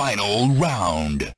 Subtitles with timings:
[0.00, 1.34] final round.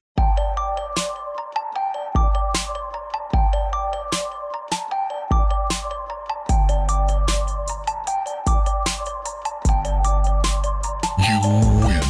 [11.19, 11.41] You
[11.81, 12.01] win.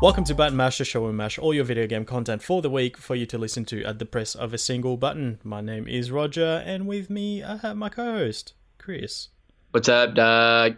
[0.00, 2.62] Welcome to Button Mash, the show where we mash all your video game content for
[2.62, 5.40] the week for you to listen to at the press of a single button.
[5.42, 9.30] My name is Roger, and with me I have my co-host Chris.
[9.72, 10.76] What's up, dog?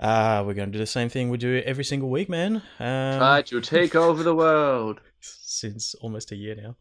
[0.00, 2.56] Uh, we're going to do the same thing we do every single week, man.
[2.78, 5.00] Um, Try to take over the world.
[5.20, 6.76] since almost a year now.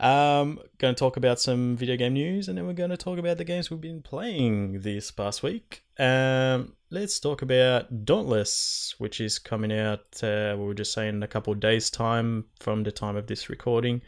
[0.00, 3.18] Um, going to talk about some video game news, and then we're going to talk
[3.18, 5.84] about the games we've been playing this past week.
[5.98, 10.22] Um, let's talk about Dauntless, which is coming out.
[10.22, 13.26] Uh, we were just saying in a couple of days' time from the time of
[13.26, 14.02] this recording.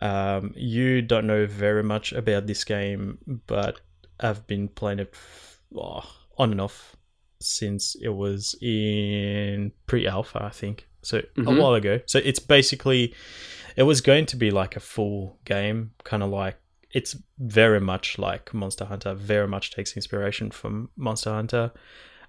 [0.00, 3.80] Um, you don't know very much about this game, but
[4.18, 5.14] I've been playing it
[5.76, 6.04] oh,
[6.38, 6.95] on and off
[7.40, 10.88] since it was in pre-alpha, I think.
[11.02, 11.58] So a Mhm.
[11.60, 12.00] while ago.
[12.06, 13.14] So it's basically
[13.76, 16.56] it was going to be like a full game, kind of like
[16.92, 19.14] it's very much like Monster Hunter.
[19.14, 21.72] Very much takes inspiration from Monster Hunter.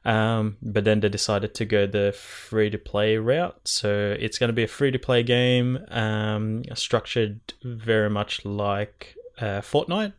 [0.06, 3.60] Um, but then they decided to go the free to play route.
[3.66, 9.16] So it's going to be a free to play game, um, structured very much like
[9.40, 10.14] uh, Fortnite.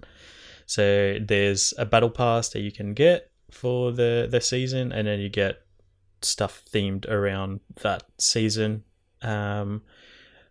[0.66, 5.20] So there's a battle pass that you can get for the the season, and then
[5.20, 5.62] you get
[6.22, 8.84] stuff themed around that season.
[9.22, 9.82] Um,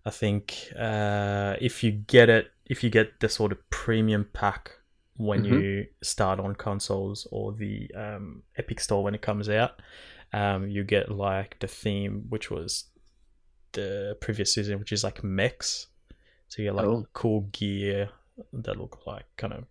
[0.05, 4.71] I think uh, if you get it, if you get the sort of premium pack
[5.17, 5.47] when Mhm.
[5.49, 9.81] you start on consoles or the um, Epic Store when it comes out,
[10.33, 12.85] um, you get like the theme, which was
[13.73, 15.87] the previous season, which is like mechs.
[16.47, 17.05] So you get like Oh.
[17.13, 18.09] cool gear
[18.53, 19.65] that look like kind of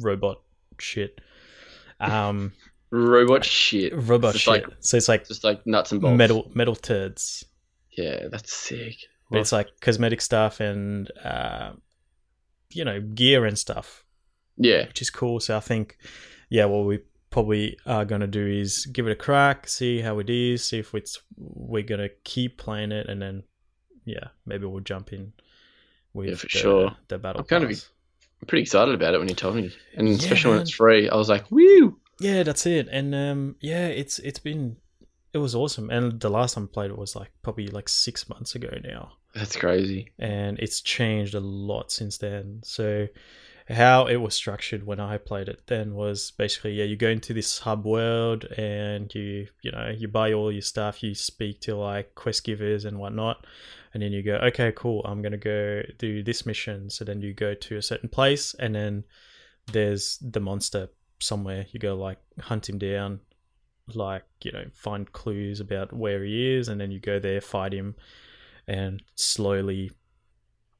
[0.00, 0.40] robot
[0.78, 1.20] shit.
[2.00, 2.52] Um,
[2.90, 3.92] Robot shit.
[3.94, 4.46] robot shit.
[4.46, 6.16] like- so it's like Just like nuts and bolts.
[6.18, 7.44] metal metal turds.
[7.96, 8.96] Yeah, that's sick.
[9.30, 11.72] But it's like cosmetic stuff and uh,
[12.70, 14.04] you know gear and stuff,
[14.56, 15.40] yeah, which is cool.
[15.40, 15.96] So I think,
[16.50, 20.30] yeah, what we probably are gonna do is give it a crack, see how it
[20.30, 23.42] is, see if it's we're gonna keep playing it, and then
[24.04, 25.32] yeah, maybe we'll jump in
[26.12, 26.96] with Yeah, for the, sure.
[27.08, 27.40] the battle.
[27.40, 27.88] I'm kind pass.
[27.90, 27.93] I'm
[28.44, 31.08] pretty excited about it when you told me, and Yeah, especially when it's free.
[31.08, 31.98] I was like, woo!
[32.20, 32.88] Yeah, that's it.
[32.90, 34.76] And um, yeah, it's it's been
[35.32, 35.90] it was awesome.
[35.90, 39.12] And the last time I played it was like probably like six months ago now.
[39.34, 40.12] That's crazy.
[40.18, 42.60] and it's changed a lot since then.
[42.62, 43.08] So,
[43.68, 47.32] how it was structured when I played it then was basically yeah, you go into
[47.32, 51.74] this hub world and you you know you buy all your stuff, you speak to
[51.74, 53.46] like quest givers and whatnot,
[53.94, 56.90] and then you go okay cool, I'm gonna go do this mission.
[56.90, 59.04] So then you go to a certain place and then
[59.72, 60.88] there's the monster
[61.20, 61.66] somewhere.
[61.70, 63.20] You go like hunt him down,
[63.94, 67.72] like you know find clues about where he is, and then you go there fight
[67.72, 67.94] him
[68.66, 69.90] and slowly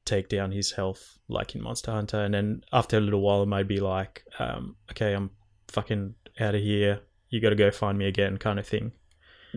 [0.05, 2.23] take down his health like in Monster Hunter.
[2.23, 5.31] And then after a little while, it might be like, um, okay, I'm
[5.69, 7.01] fucking out of here.
[7.29, 8.91] You got to go find me again, kind of thing.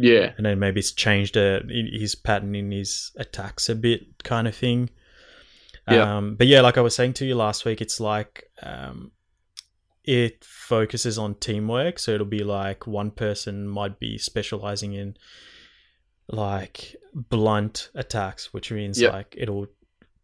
[0.01, 4.47] Yeah, And then maybe it's changed uh, his pattern in his attacks a bit, kind
[4.47, 4.91] of thing.
[5.91, 6.19] Yeah.
[6.19, 9.11] Um, but yeah, like I was saying to you last week, it's like um,
[10.05, 11.99] it focuses on teamwork.
[11.99, 15.17] So it'll be like one person might be specializing in
[16.29, 19.11] like blunt attacks, which means Yeah.
[19.11, 19.67] like it'll,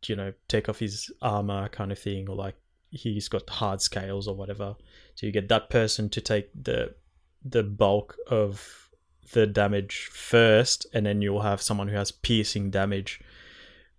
[0.08, 2.56] you know, take off his armor kind of thing, or like
[2.90, 4.76] he's got hard scales or whatever.
[5.14, 6.94] So you get that person to take the
[7.44, 8.88] the bulk of
[9.32, 13.20] the damage first, and then you'll have someone who has piercing damage.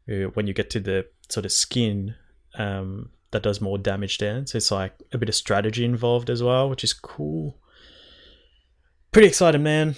[0.10, 2.16] uh, When you get to the sort of skin,
[2.58, 4.48] um, that does more damage then.
[4.48, 7.58] So it's like a bit of strategy involved as well, which is cool.
[9.12, 9.96] Pretty excited, man.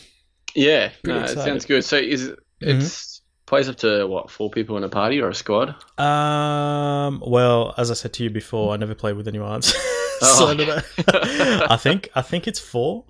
[0.55, 0.91] yeah.
[1.03, 1.83] Pretty No, it sounds good.
[1.83, 3.16] So is it, Mhm.
[3.47, 5.69] Plays up to what four people in a party or a squad?
[5.99, 7.23] Um.
[7.25, 9.61] Well, as I said to you before, I never played with anyone.
[9.63, 9.73] so
[10.21, 11.65] Oh, I.
[11.71, 13.05] I think I think it's four.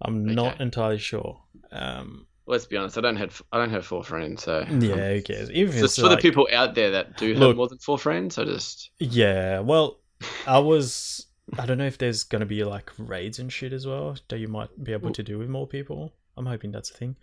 [0.00, 1.38] I'm not entirely sure.
[1.70, 2.26] Um.
[2.48, 2.96] Let's be honest.
[2.96, 5.14] I don't have I don't have four friends, so Yeah.
[5.14, 5.50] Who cares?
[5.50, 7.98] Even So it's for the people out there that do have Look- more than four
[7.98, 9.60] friends, I just Yeah.
[9.60, 9.98] Well,
[10.46, 11.26] I was.
[11.58, 14.48] I don't know if there's gonna be like raids and shit as well that you
[14.48, 16.12] might be able to do with more people.
[16.36, 17.16] I'm hoping that's a thing.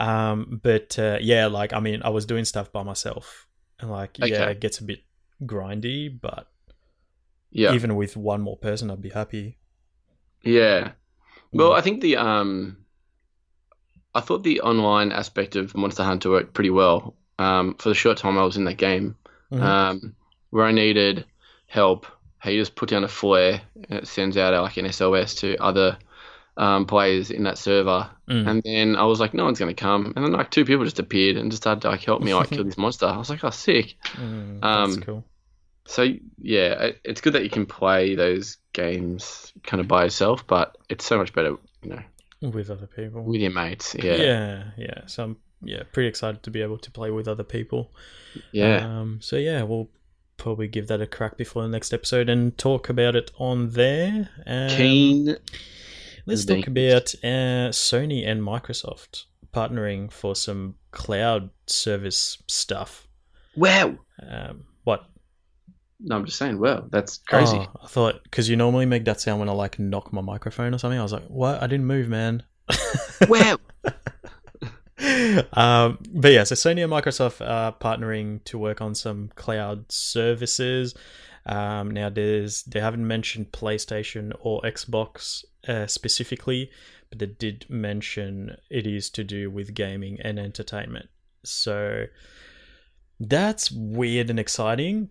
[0.00, 0.60] Um.
[0.62, 3.46] But uh, yeah, like I mean, I was doing stuff by myself,
[3.80, 5.00] and like yeah, it gets a bit
[5.44, 6.48] grindy, but
[7.52, 9.58] yeah even with one more person, I'd be happy.
[10.42, 10.92] yeah.
[11.52, 11.78] Well, Mm.
[11.78, 12.76] I think the um,
[14.14, 17.16] I thought the online aspect of Monster Hunter worked pretty well.
[17.38, 19.16] Um, for the short time I was in that game,
[19.52, 19.60] Mhm.
[19.62, 20.14] um,
[20.50, 21.24] where I needed
[21.66, 22.06] help,
[22.42, 25.98] he just put down a flare and it sends out like an SOS to other
[26.60, 28.10] um, players in that server.
[28.28, 28.46] Mm.
[28.48, 30.12] And then I was like, no one's going to come.
[30.14, 32.50] And then like two people just appeared and just started to like help me like
[32.50, 33.06] kill this monster.
[33.06, 33.96] I was like, oh, sick.
[34.14, 35.24] Mm, Um, that's cool.
[35.86, 36.02] So
[36.38, 40.76] yeah, it- it's good that you can play those games kind of by yourself, but
[40.88, 42.02] it's so much better, you know,
[42.50, 43.22] With other people.
[43.24, 43.96] with your mates.
[43.98, 45.06] Yeah, yeah, yeah.
[45.06, 47.90] So I'm yeah pretty excited to be able to play with other people.
[48.52, 48.86] yeah.
[48.86, 49.88] Um, so yeah, we'll
[50.36, 54.28] probably give that a crack before the next episode and talk about it on there.
[54.46, 55.36] Um, Keen.
[56.30, 63.08] Let's talk about uh, Sony and Microsoft partnering for some cloud service stuff.
[63.56, 63.98] Wow.
[64.26, 65.06] Um, what?
[65.98, 66.58] No, I'm just saying.
[66.58, 67.56] Wow, that's crazy.
[67.56, 70.74] Oh, I thought because you normally make that sound when I like knock my microphone
[70.74, 70.98] or something.
[70.98, 71.62] I was like, "What?
[71.62, 72.42] I didn't move, man."
[73.28, 73.58] wow.
[75.52, 80.94] um, but yeah, so Sony and Microsoft are partnering to work on some cloud services.
[81.46, 86.70] Um, now, there's they haven't mentioned PlayStation or Xbox uh, specifically,
[87.08, 91.08] but they did mention it is to do with gaming and entertainment.
[91.44, 92.06] So
[93.18, 95.10] that's weird and exciting.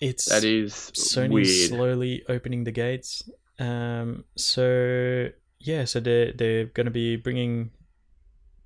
[0.00, 1.46] It's That is Sony weird.
[1.70, 3.28] slowly opening the gates.
[3.58, 5.28] Um, so
[5.58, 7.70] yeah, so they they're going to be bringing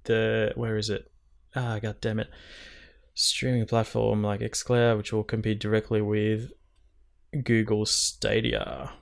[0.05, 1.11] the where is it?
[1.57, 2.29] Ah, god damn it!
[3.15, 6.51] Streaming platform like XCloud, which will compete directly with
[7.45, 8.93] Google Stadia.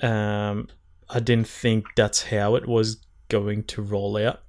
[0.00, 0.68] Um,
[1.08, 4.42] I didn't think that's how it was going to roll out.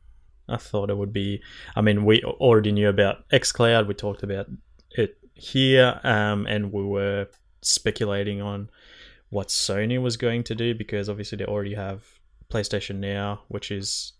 [0.49, 1.41] I thought it would be.
[1.75, 3.87] I mean, we already knew about XCloud.
[3.87, 4.47] We talked about
[4.91, 7.27] it here, um, and we were
[7.61, 8.69] speculating on
[9.29, 12.05] what Sony was going to do because obviously they already have
[12.49, 14.13] PlayStation Now, which is,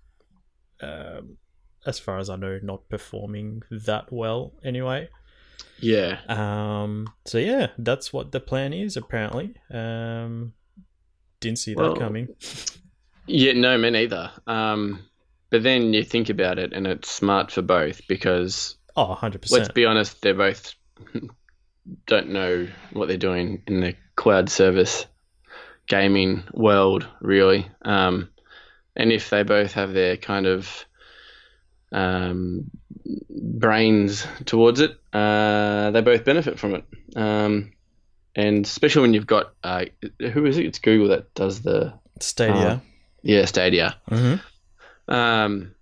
[0.81, 1.37] um,
[1.85, 5.07] as far as I know, not performing that well anyway.
[5.79, 6.19] Yeah.
[6.27, 9.55] Um, so yeah, that's what the plan is apparently.
[9.71, 10.53] Um,
[11.39, 12.27] didn't see Well, that coming.
[13.27, 14.31] Yeah, no, me neither.
[14.45, 15.03] Um,
[15.49, 19.51] but then you think about it, and it's smart for both because Oh, 100%.
[19.51, 20.73] let's be honest, they both
[22.07, 25.05] don't know what they're doing in the cloud service
[25.87, 27.69] gaming world, really.
[27.83, 28.29] Um,
[28.95, 30.85] and if they both have their kind of
[31.91, 32.71] um,
[33.29, 36.83] brains towards it, uh, they both benefit from it.
[37.15, 37.71] Um,
[38.37, 39.83] and especially when you've got uh,
[40.31, 40.65] who is it?
[40.67, 42.81] It's Google that does the Stadia.
[43.23, 43.97] yeah Stadia.
[44.09, 45.13] mm-hmm.
[45.13, 45.75] Um,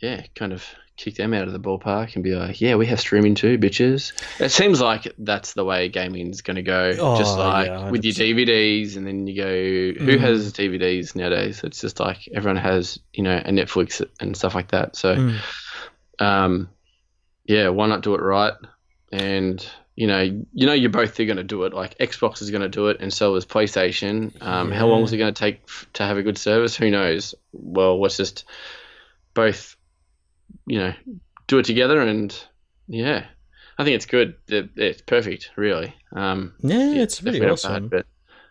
[0.00, 0.64] yeah, kind of
[0.96, 4.12] kick them out of the ballpark and be like, yeah, we have streaming too, bitches.
[4.40, 6.94] It seems like that's the way gaming's going to go.
[6.98, 10.20] Oh, just like yeah, with your DVDs, and then you go, who Mhm.
[10.20, 11.62] has DVDs nowadays?
[11.64, 14.94] It's just like everyone has, you know, a Netflix and stuff like that.
[14.94, 15.36] So, Mm.
[16.18, 16.68] um,
[17.46, 18.54] yeah, why not do it right?
[19.10, 19.66] And
[20.00, 21.74] you know, you know, you're both going to do it.
[21.74, 24.32] Like Xbox is going to do it, and so is PlayStation.
[24.42, 26.74] Um, How long is it going to take f- to have a good service?
[26.74, 27.34] Who knows?
[27.52, 28.44] Well, let's just
[29.34, 29.76] both,
[30.66, 30.94] you know,
[31.48, 32.34] do it together, and
[32.88, 33.26] yeah,
[33.76, 34.36] I think it's good.
[34.48, 35.94] It- It's perfect, really.
[36.12, 37.88] Um, Yeah, yeah, it's really definitely not awesome.
[37.88, 38.04] bad,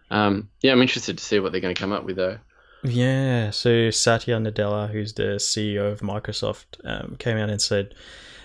[0.10, 2.38] but um, yeah, I'm interested to see what they're going to come up with, though.
[2.84, 7.96] Yeah, so Satya Nadella, who's the CEO of Microsoft, um, came out and said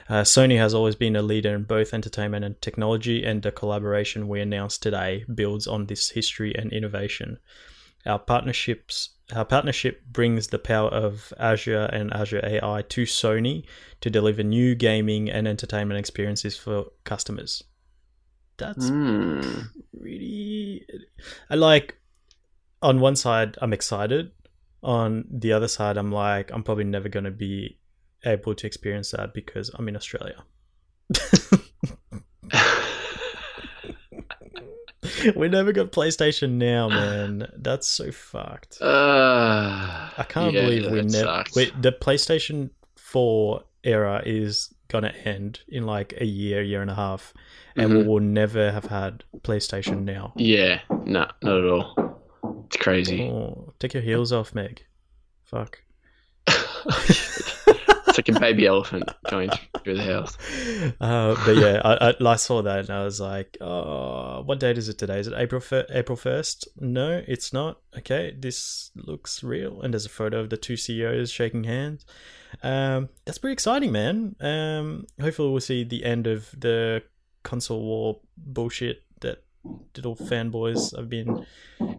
[0.09, 4.29] uh, Sony has always been a leader in both entertainment and technology, and the collaboration
[4.29, 7.39] we announced today builds on this history and innovation.
[8.07, 13.65] Our partnerships, our partnership brings the power of Azure and Azure AI to Sony
[14.03, 17.65] to deliver new gaming and entertainment experiences for customers.
[18.57, 19.71] That's Mm.
[19.99, 20.87] really
[21.51, 21.99] I like
[22.83, 24.31] on one side I'm excited
[24.83, 27.79] on the other side I'm like I'm probably never going to be
[28.25, 30.45] able to experience that because I'm in Australia.
[35.37, 37.47] we never got PlayStation now, man.
[37.57, 38.79] That's so fucked.
[38.81, 41.45] Uh, I can't yeah, believe we never
[41.81, 47.35] the PlayStation 4 era is to end in like a year, year and a half
[47.77, 48.07] and we Mhm.
[48.07, 50.33] will never have had PlayStation now.
[50.37, 52.65] Yeah, no, not at all.
[52.67, 53.23] It's crazy.
[53.23, 54.85] Oh, take your heels off, Meg.
[55.45, 55.83] Fuck.
[58.17, 59.51] it's like a baby elephant going
[59.83, 60.39] through the house.
[61.01, 64.79] Uh, but yeah, I, I, I saw that and I was like, oh, what date
[64.79, 65.19] is it today?
[65.19, 66.69] Is it April fir- April first?
[66.79, 67.81] No, it's not.
[67.99, 72.05] Okay, this looks real, and there's a photo of the two CEOs shaking hands.
[72.63, 74.37] Um, that's pretty exciting, man.
[74.41, 77.03] Um, hopefully we'll see the end of the
[77.43, 79.45] console war bullshit that
[79.97, 81.47] little fanboys have been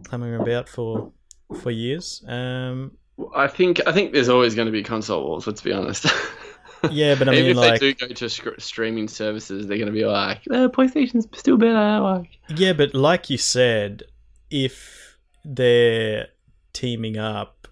[0.04, 1.12] clamoring about for
[1.60, 2.24] for years.
[2.26, 2.92] Um,
[3.34, 5.46] I think I think there's always going to be console wars.
[5.46, 6.04] Let's be honest.
[6.90, 9.78] yeah, but I Even mean, if like, they do go to sc- streaming services, they're
[9.78, 12.00] going to be like, uh, PlayStation's still better.
[12.00, 14.02] Like, Yeah, but like you said,
[14.50, 16.28] if they're
[16.72, 17.68] teaming up,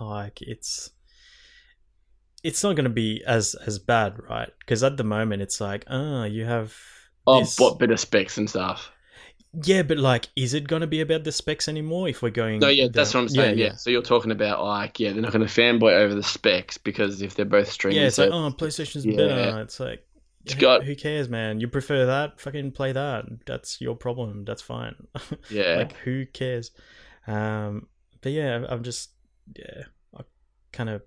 [0.00, 0.90] like it's
[2.42, 4.50] it's not going to be as as bad, right?
[4.58, 6.76] Because at the moment, it's like, ah, you have.
[7.26, 8.90] Oh, this- what better specs and stuff?
[9.64, 12.60] Yeah, but like, is it going to be about the specs anymore if we're going?
[12.60, 13.58] No, yeah, the- that's what I'm saying.
[13.58, 16.78] Yeah, so you're talking about like, yeah, they're not going to fanboy over the specs
[16.78, 19.16] because if they're both streaming, Yeah, it's like, oh, PlayStation's Yeah.
[19.16, 19.60] better.
[19.62, 20.06] It's like,
[20.44, 21.58] It's who- got- who cares, man?
[21.58, 22.40] You prefer that?
[22.40, 23.24] Fucking play that.
[23.46, 24.44] That's your problem.
[24.44, 24.94] That's fine.
[25.50, 26.70] yeah, like, who cares?
[27.26, 27.88] Um,
[28.20, 29.10] but yeah, I'm- just,
[29.58, 29.82] yeah,
[30.16, 30.20] I
[30.72, 31.02] kind of,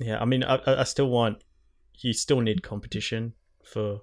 [0.00, 0.18] yeah.
[0.20, 1.38] I mean, I I still want,
[2.00, 4.00] you still need competition for,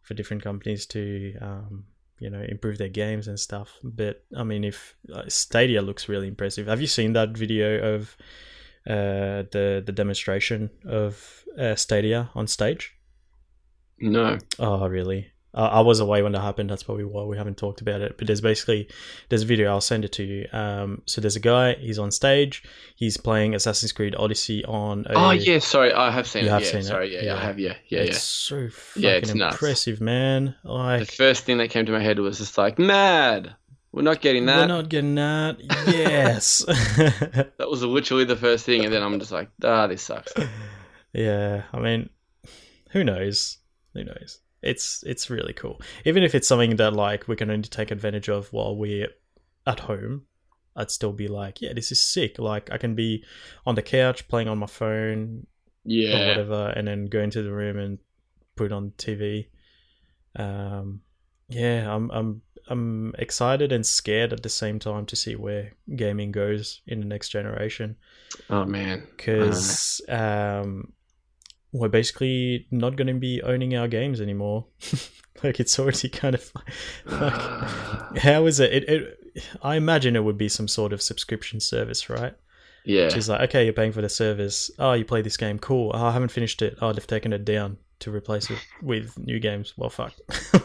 [0.00, 1.84] for different companies to, um,
[2.22, 3.68] you know, improve their games and stuff.
[3.82, 8.16] But I mean, if uh, Stadia looks really impressive, have you seen that video of?
[8.84, 12.96] Uh, the the demonstration of uh, Stadia on stage.
[14.00, 15.30] no, Oh, really?
[15.54, 16.70] Uh, I was away when that happened.
[16.70, 18.16] That's probably why we haven't talked about it.
[18.16, 18.88] But there's basically
[19.28, 19.70] there's a video.
[19.70, 20.46] I'll send it to you.
[20.52, 21.74] Um, so there's a guy.
[21.74, 22.62] He's on stage.
[22.96, 25.04] He's playing Assassin's Creed Odyssey on.
[25.10, 26.52] A, oh yeah, sorry, I have seen You it.
[26.52, 26.84] have yeah, seen it?
[26.84, 27.36] sorry, yeah, Yeah.
[27.36, 28.18] I have, yeah, yeah, it's yeah.
[28.18, 29.54] so fucking Yeah, it's nuts.
[29.56, 30.54] impressive, man.
[30.64, 33.54] The first thing that came to my head was just like, mad.
[33.92, 34.56] We're not getting that.
[34.60, 35.58] we're not getting that.
[35.86, 36.64] Yes.
[37.58, 40.32] That was literally the first thing, and then I'm just like, ah, this sucks.
[41.12, 41.64] yeah.
[41.74, 42.08] I mean,
[42.92, 43.58] who knows?
[43.92, 44.38] Who knows?
[44.62, 45.80] It's it's really cool.
[46.04, 49.08] Even if it's something that like we can only take advantage of while we're
[49.66, 50.22] at home,
[50.76, 52.38] I'd still be like, yeah, this is sick.
[52.38, 53.24] Like I can be
[53.66, 55.46] on the couch playing on my phone
[56.10, 57.98] or Yeah, whatever, and then go into the room and
[58.56, 59.48] put on TV.
[60.36, 61.02] Um,
[61.48, 66.32] yeah, I'm I'm I'm excited and scared at the same time to see where gaming
[66.32, 67.96] goes in the next generation
[68.50, 70.92] oh man, because um,
[71.72, 74.66] we're basically not going to be owning our games anymore.
[75.42, 78.72] like it's already kind of like how is it?
[78.72, 79.44] It, it?
[79.62, 82.34] I imagine it would be some sort of subscription service, right?
[82.84, 84.70] yeah, Which is like, okay, you're paying for the service.
[84.78, 85.92] Oh, you play this game, cool.
[85.94, 86.76] Oh, I haven't finished it.
[86.80, 89.74] Oh, they've taken it down to replace it with new games.
[89.76, 90.12] Well, fuck.
[90.28, 90.64] Uh,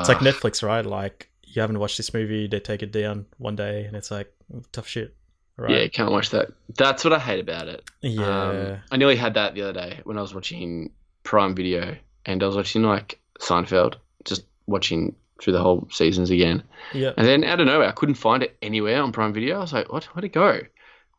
[0.00, 0.86] it's like Netflix, right?
[0.86, 4.32] Like you haven't watched this movie, they take it down one day, and it's like
[4.72, 5.16] tough shit,
[5.56, 5.70] right?
[5.70, 6.48] yeah, can't watch that.
[6.76, 7.82] That's what I hate about it.
[8.00, 8.42] yeah.
[8.42, 10.90] Um, I nearly had that the other day when I was watching
[11.22, 11.96] Prime Video,
[12.26, 16.62] and I was watching like Seinfeld, just watching through the whole seasons again.
[16.92, 17.12] yeah.
[17.16, 19.56] And then out of nowhere, I couldn't find it anywhere on Prime Video.
[19.56, 20.04] I was like, what?
[20.04, 20.60] Where'd it go?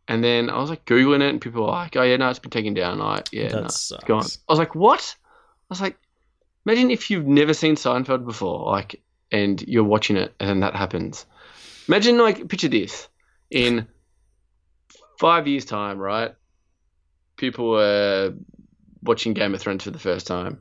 [0.08, 2.40] And then I was like Googling it, and people were like, oh, yeah, no, it's
[2.40, 3.02] been taken down.
[3.02, 3.92] I'm like, yeah, that no, sucks.
[3.92, 4.24] it's gone.
[4.48, 5.16] I was like, what?
[5.22, 5.98] I was like,
[6.66, 9.02] imagine if you've never seen Seinfeld before, like,
[9.32, 11.26] and you're watching it, and then that happens.
[11.88, 13.08] Imagine, like, picture this
[13.50, 13.88] in
[15.18, 16.34] five years' time, right?
[17.38, 18.34] People were
[19.04, 20.60] watching Game of Thrones for the first time.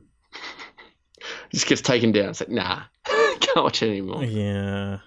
[1.51, 2.29] Just gets taken down.
[2.29, 4.23] It's like, nah, can't watch it anymore.
[4.23, 4.99] Yeah.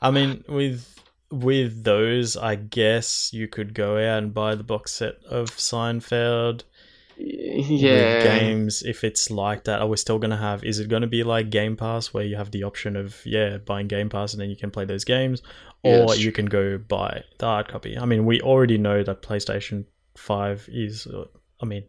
[0.00, 0.94] I mean, with
[1.30, 6.62] with those, I guess you could go out and buy the box set of Seinfeld.
[7.18, 8.22] Yeah.
[8.22, 10.62] Games, if it's like that, are we still gonna have?
[10.64, 13.88] Is it gonna be like Game Pass, where you have the option of yeah buying
[13.88, 15.42] Game Pass and then you can play those games,
[15.82, 17.98] or you can go buy the hard copy?
[17.98, 21.06] I mean, we already know that PlayStation Five is.
[21.06, 21.24] uh,
[21.60, 21.84] I mean,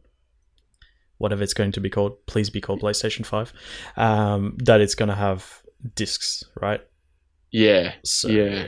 [1.19, 3.53] whatever it's going to be called, please be called PlayStation Five.
[3.98, 5.62] Um, that it's gonna have
[5.95, 6.81] discs, right?
[7.51, 7.93] Yeah.
[8.03, 8.65] So Yeah.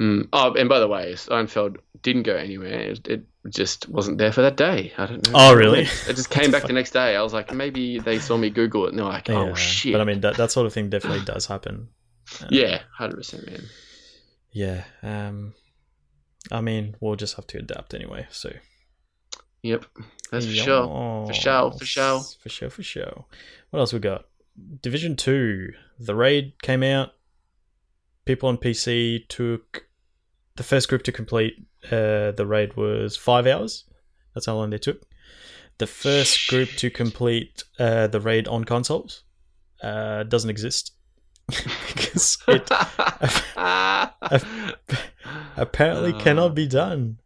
[0.00, 0.28] Mm.
[0.32, 2.80] Oh, and by the way, Seinfeld didn't go anywhere.
[2.80, 4.92] It, it just wasn't there for that day.
[4.96, 5.32] I don't know.
[5.34, 5.82] Oh, really?
[5.82, 7.14] It just came back the next day.
[7.14, 9.92] I was like, maybe they saw me Google it, and they're like, oh Yeah, shit.
[9.92, 11.88] But I mean, that that sort of thing definitely does happen.
[12.40, 13.64] Uh, yeah, hundred percent, man.
[14.52, 14.84] Yeah.
[15.02, 15.54] Um,
[16.50, 18.26] I mean, we'll just have to adapt anyway.
[18.30, 18.50] So
[19.64, 19.86] Yep,
[20.30, 21.26] that's for sure.
[21.26, 22.20] For sure, for sure.
[22.42, 23.24] For sure, for sure.
[23.70, 24.26] What else we got?
[24.82, 25.72] Division 2.
[26.00, 27.12] The raid came out.
[28.26, 29.86] People on PC took.
[30.56, 31.54] The first group to complete
[31.90, 33.84] uh, the raid was five hours.
[34.34, 35.02] That's how long they took.
[35.78, 39.22] The first group to complete uh, the raid on consoles
[39.82, 40.92] uh, doesn't exist.
[41.48, 42.70] because it
[45.56, 46.20] apparently Uh.
[46.20, 47.18] cannot be done.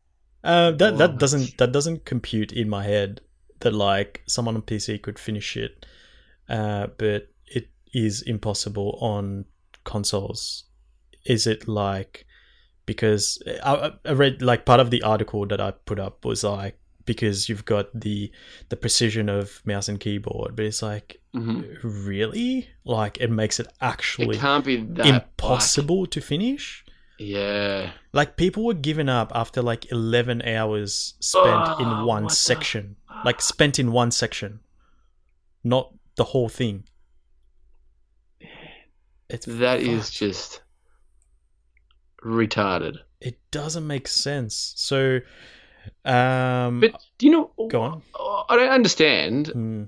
[0.44, 3.20] Uh, that that doesn't that doesn't compute in my head
[3.60, 5.84] that like someone on PC could finish it,
[6.48, 9.44] uh, but it is impossible on
[9.84, 10.64] consoles.
[11.24, 12.24] Is it like
[12.88, 16.76] because I, I- read like part of the article that I put up was like
[17.04, 18.30] because you've got the
[18.70, 21.78] the precision of mouse and keyboard, but it's like Mhm.
[21.82, 24.76] really like it makes it It actually can't be
[25.14, 26.84] impossible to finish.
[27.18, 27.90] Yeah.
[28.12, 32.36] Like people were giving up after like 11 hours spent Oh, in one what the
[32.36, 32.96] section.
[33.24, 34.60] Like spent in one section.
[35.64, 36.84] Not the whole thing.
[39.28, 40.62] It's That is just
[42.24, 42.98] retarded.
[43.20, 44.72] It doesn't make sense.
[44.76, 45.20] So,
[46.04, 47.50] um, But do you know?
[47.68, 48.02] go on.
[48.48, 49.84] I don't understand Hmm.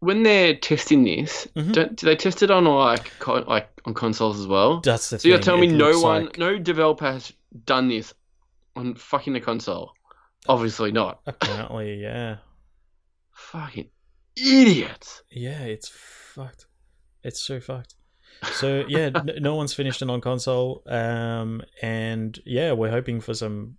[0.00, 1.46] when they're testing this.
[1.56, 1.72] Mhm.
[1.72, 4.80] Don't, do they test it on like con- like on consoles as well?
[4.80, 5.30] That's the So thing.
[5.30, 7.32] you're telling me no one, like- no developer has
[7.64, 8.12] done this
[8.76, 9.92] on fucking the console?
[10.48, 11.20] Obviously not.
[11.26, 12.38] apparently, yeah,
[13.32, 13.88] Fucking
[14.36, 15.22] idiots.
[15.30, 16.66] yeah, it's fucked.
[17.22, 17.94] It's so fucked.
[18.52, 23.76] So yeah, no one's finished it on console, um, and yeah, we're hoping for some,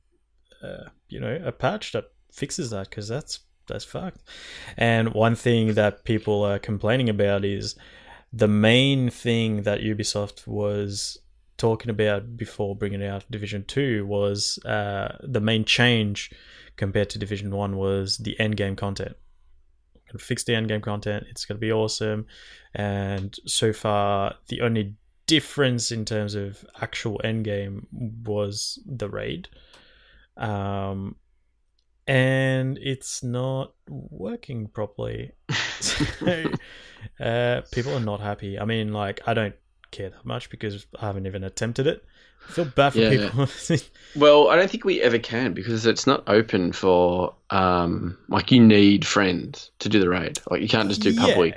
[0.61, 4.21] uh, you know, a patch that fixes that because that's that's fucked.
[4.77, 7.75] And one thing that people are complaining about is
[8.33, 11.17] the main thing that Ubisoft was
[11.57, 16.31] talking about before bringing out Division Two was uh, the main change
[16.75, 19.15] compared to Division One was the end game content.
[20.19, 21.25] Fix the end game content.
[21.29, 22.25] It's gonna be awesome.
[22.73, 24.95] And so far, the only
[25.27, 29.47] difference in terms of actual end game was the raid.
[30.37, 31.15] Um,
[32.07, 35.31] and it's not working properly.
[35.79, 36.05] so,
[37.19, 38.59] uh, people are not happy.
[38.59, 39.55] I mean, like, I don't
[39.91, 42.03] care that much because I haven't even attempted it.
[42.49, 43.29] I feel bad for Yeah.
[43.29, 43.47] people.
[44.13, 48.59] Well, I don't think we ever can because it's not open for um like you
[48.61, 50.37] need friends to do the raid.
[50.49, 51.55] Like you can't just do public.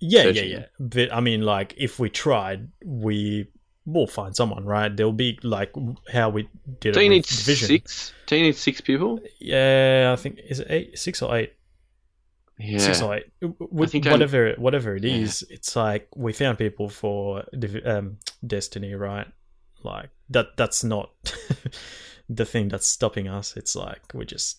[0.00, 0.64] Yeah, yeah, yeah, yeah.
[0.78, 3.48] But I mean, like, if we tried, we
[3.86, 4.94] will find someone, right?
[4.94, 5.72] There'll be like
[6.12, 6.46] how we
[6.80, 7.68] did Do you need Division.
[7.68, 8.12] six?
[8.26, 9.18] Do you need six people?
[9.40, 11.54] Yeah, I think is it eight, six or eight,
[12.58, 12.80] Yeah.
[12.80, 13.24] six or eight.
[13.40, 15.24] With think I'm- whatever, whatever it Yeah.
[15.48, 17.44] it's like we found people for
[17.86, 19.26] um, Destiny, right?
[19.82, 20.56] Like that.
[20.56, 21.10] That's not
[22.28, 23.56] the thing that's stopping us.
[23.56, 24.58] It's like we just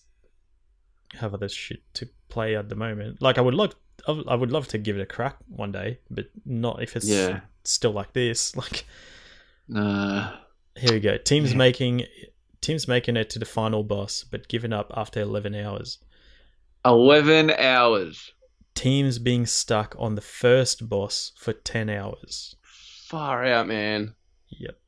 [1.14, 3.20] have other shit to play at the moment.
[3.20, 3.74] Like I would love,
[4.06, 7.40] I would- love to give it a crack one day, but not if it's Yeah.
[7.64, 8.54] still like this.
[8.62, 8.84] Like
[9.68, 10.36] Nah.
[10.76, 11.16] here we go.
[11.18, 11.58] Teams Yeah.
[11.58, 12.06] making
[12.60, 15.98] teams making it to the final boss, but giving up after eleven hours.
[16.84, 18.32] Eleven hours.
[18.74, 22.54] Teams being stuck on the first boss for ten hours.
[23.06, 24.14] Far out, man.
[24.48, 24.78] Yep.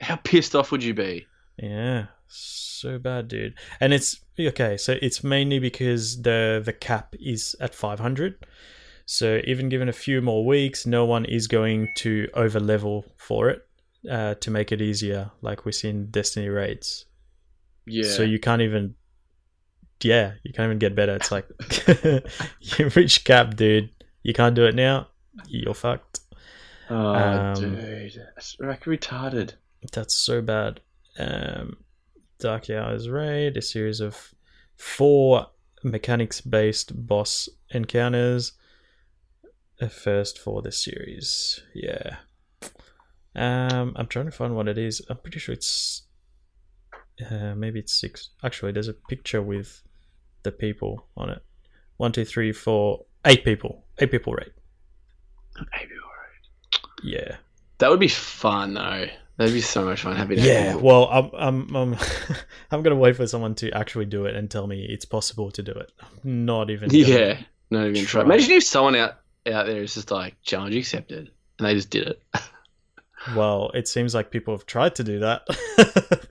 [0.00, 1.26] How pissed off would you be?
[1.56, 2.06] Yeah.
[2.28, 3.54] So bad, dude.
[3.80, 8.46] And it's okay, so it's mainly because the the cap is at five hundred.
[9.06, 13.48] So even given a few more weeks, no one is going to over level for
[13.48, 13.66] it
[14.10, 17.06] uh, to make it easier, like we see in Destiny raids.
[17.86, 18.10] Yeah.
[18.10, 18.96] So you can't even,
[20.02, 21.14] yeah, you can't even get better.
[21.14, 21.46] It's like
[22.78, 23.90] you reach cap, dude.
[24.24, 25.06] You can't do it now.
[25.46, 26.20] You're fucked.
[26.90, 29.52] oh, um, dude, that's like retarded.
[29.92, 30.80] That's so bad.
[31.18, 31.76] Um,
[32.38, 34.34] Dark Hours Raid, a series of
[34.76, 35.46] four
[35.82, 38.52] mechanics-based boss encounters.
[39.80, 41.60] A first for the series.
[41.74, 42.16] Yeah.
[43.34, 45.02] Um, I'm trying to find what it is.
[45.10, 46.02] I'm pretty sure it's
[47.30, 48.30] uh, maybe it's six.
[48.42, 49.82] Actually, there's a picture with
[50.42, 51.42] the people on it.
[51.98, 53.84] One, two, three, four, eight people.
[53.98, 54.52] Eight people rate.
[55.56, 57.02] Maybe alright.
[57.02, 57.36] Yeah.
[57.78, 59.06] That would be fun though.
[59.36, 60.16] That'd be so much fun.
[60.16, 60.76] Happy to Yeah.
[60.76, 61.96] Well, I'm I'm I'm,
[62.70, 65.62] I'm gonna wait for someone to actually do it and tell me it's possible to
[65.62, 65.92] do it.
[66.00, 66.88] I'm not even.
[66.92, 67.38] Yeah.
[67.70, 68.22] Not even try.
[68.22, 68.34] Try.
[68.34, 72.08] Imagine if someone out out there is just like challenge accepted and they just did
[72.08, 72.22] it.
[73.34, 75.42] Well, it seems like people have tried to do that.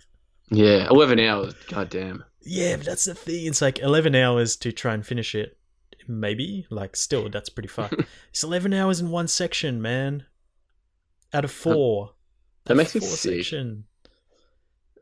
[0.49, 0.87] yeah.
[0.89, 1.53] Eleven hours.
[1.67, 2.23] God damn.
[2.41, 3.47] yeah, but that's the thing.
[3.47, 5.57] It's like 11 hours to try and finish it.
[6.07, 7.95] Maybe like still that's pretty fucked.
[8.29, 10.25] it's 11 hours in one section, man.
[11.33, 12.11] Out of four.
[12.65, 13.35] That makes me sick.
[13.35, 13.85] section.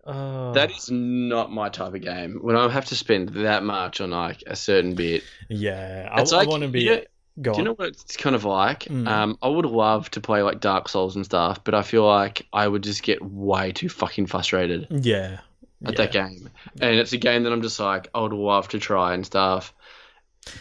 [0.05, 2.39] Oh, That is not my type of game.
[2.41, 6.09] When I have to spend that much on like a certain bit, yeah.
[6.11, 6.81] I, it's I like want to be.
[6.81, 6.95] You
[7.37, 8.83] know, do you know what it's kind of like?
[8.83, 9.07] Mm.
[9.07, 12.45] Um, I would love to play like Dark Souls and stuff, but I feel like
[12.53, 15.39] I would just get way too fucking frustrated yeah.
[15.83, 15.97] at yeah.
[15.97, 16.49] that game.
[16.79, 19.73] And it's a game that I'm just like, I would love to try and stuff,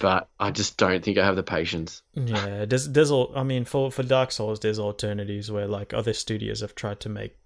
[0.00, 2.02] but I just don't think I have the patience.
[2.14, 3.32] Yeah, there's there's all.
[3.34, 7.08] I mean, for for Dark Souls, there's alternatives where like other studios have tried to
[7.08, 7.36] make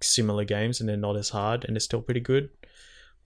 [0.00, 2.50] similar games and they're not as hard and they're still pretty good.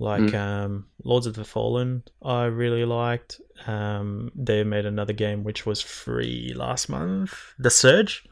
[0.00, 0.34] Like Mm.
[0.34, 3.40] um, Lords of the Fallen, I really liked.
[3.66, 8.24] Um, they made another game which was free last month, The Surge.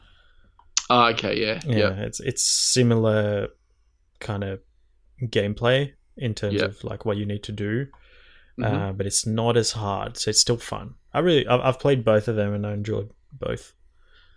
[0.89, 3.49] Oh, okay, yeah, Yeah, yeah, it's it's similar
[4.19, 4.61] kind of
[5.23, 7.87] gameplay in terms of like what you need to do
[8.59, 8.89] Mhm.
[8.89, 10.95] uh, but it's not as hard, so it's still fun.
[11.13, 13.73] I really, I've, I've played both of them and I enjoyed both.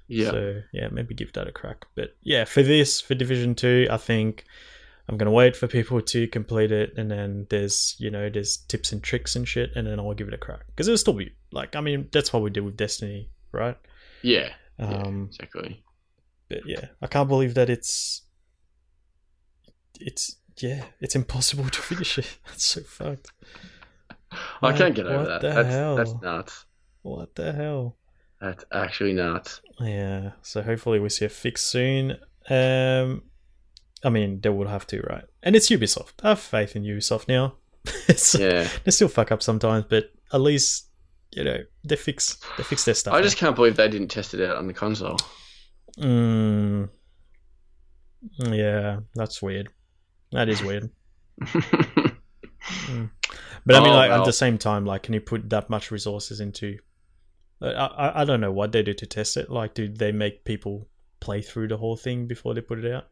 [0.08, 0.30] yeah.
[0.30, 1.86] So yeah, maybe give that a crack.
[1.94, 4.44] But yeah, for this, for Division Two, I think
[5.08, 8.92] I'm gonna wait for people to complete it, and then there's you know there's tips
[8.92, 11.32] and tricks and shit, and then I'll give it a crack because it'll still be
[11.52, 13.76] like I mean that's what we did with Destiny, right?
[14.22, 15.82] yeah, yeah, Um, exactly.
[16.48, 18.22] but yeah, I can't believe that it's
[20.00, 22.38] it's yeah, it's impossible to finish it.
[22.46, 23.30] That's so fucked.
[24.62, 25.40] I can't get over what that.
[25.42, 25.96] the That's, hell?
[25.96, 26.64] that's nuts.
[27.02, 27.96] What the hell?
[28.40, 29.60] That's actually nuts.
[29.80, 30.32] Yeah.
[30.42, 32.16] So hopefully we see a fix soon.
[32.48, 33.22] Um,
[34.04, 35.24] I mean they will have to, right?
[35.42, 36.14] And it's Ubisoft.
[36.22, 37.54] I have faith in Ubisoft now.
[38.08, 38.68] It's- Yeah.
[38.84, 40.86] They still fuck up sometimes, but at least
[41.32, 43.14] you know they fix they fix their stuff.
[43.14, 45.16] I just can't believe they didn't test it out on the console.
[45.98, 46.88] Mm.
[48.38, 49.68] Yeah, that's weird.
[50.32, 50.90] That is weird.
[53.66, 55.90] But I mean, Oh, like at the same time, like, can you put that much
[55.90, 56.78] resources into?
[57.62, 59.50] I, I I don't know what they do to test it.
[59.50, 60.88] Like, do they make people
[61.20, 63.08] play through the whole thing before they put it out?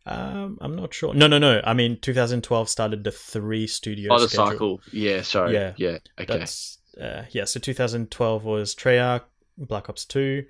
[0.05, 1.13] Um, I'm not sure.
[1.13, 1.61] No, no, no.
[1.63, 4.11] I mean, 2012 started the three studios.
[4.11, 4.47] Oh, the schedule.
[4.47, 4.81] cycle.
[4.91, 5.53] Yeah, sorry.
[5.53, 5.73] Yeah.
[5.77, 5.97] Yeah.
[6.19, 6.37] Okay.
[6.37, 7.45] That's uh, yeah.
[7.45, 9.23] So 2012 was Treyarch,
[9.57, 10.45] Black Ops 2.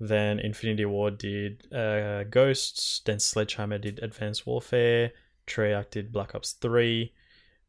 [0.00, 3.00] Then Infinity Ward did uh, Ghosts.
[3.04, 5.12] Then Sledgehammer did Advanced Warfare.
[5.48, 7.12] Treyarch did Black Ops 3.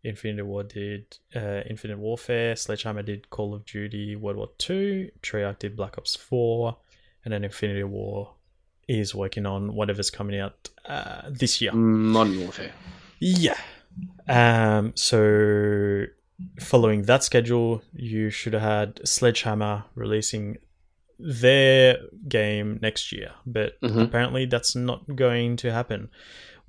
[0.04, 2.56] Infinity War did uh, Infinite Warfare.
[2.56, 5.10] Sledgehammer did Call of Duty World War 2.
[5.22, 6.78] Treyarch did Black Ops 4.
[7.26, 8.34] And then Infinity War
[8.88, 11.72] is working on whatever's coming out uh, this year.
[11.74, 12.72] Modern Warfare.
[13.20, 13.58] Yeah.
[14.28, 16.06] Um, so
[16.62, 20.58] following that schedule, you should have had Sledgehammer releasing
[21.20, 21.98] their
[22.30, 24.04] game next year, but Mhm.
[24.06, 26.10] apparently that's not going to happen.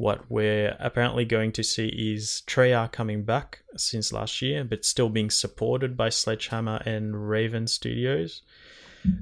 [0.00, 5.10] What we're apparently going to see is Treyarch coming back since last year, but still
[5.10, 8.40] being supported by Sledgehammer and Raven Studios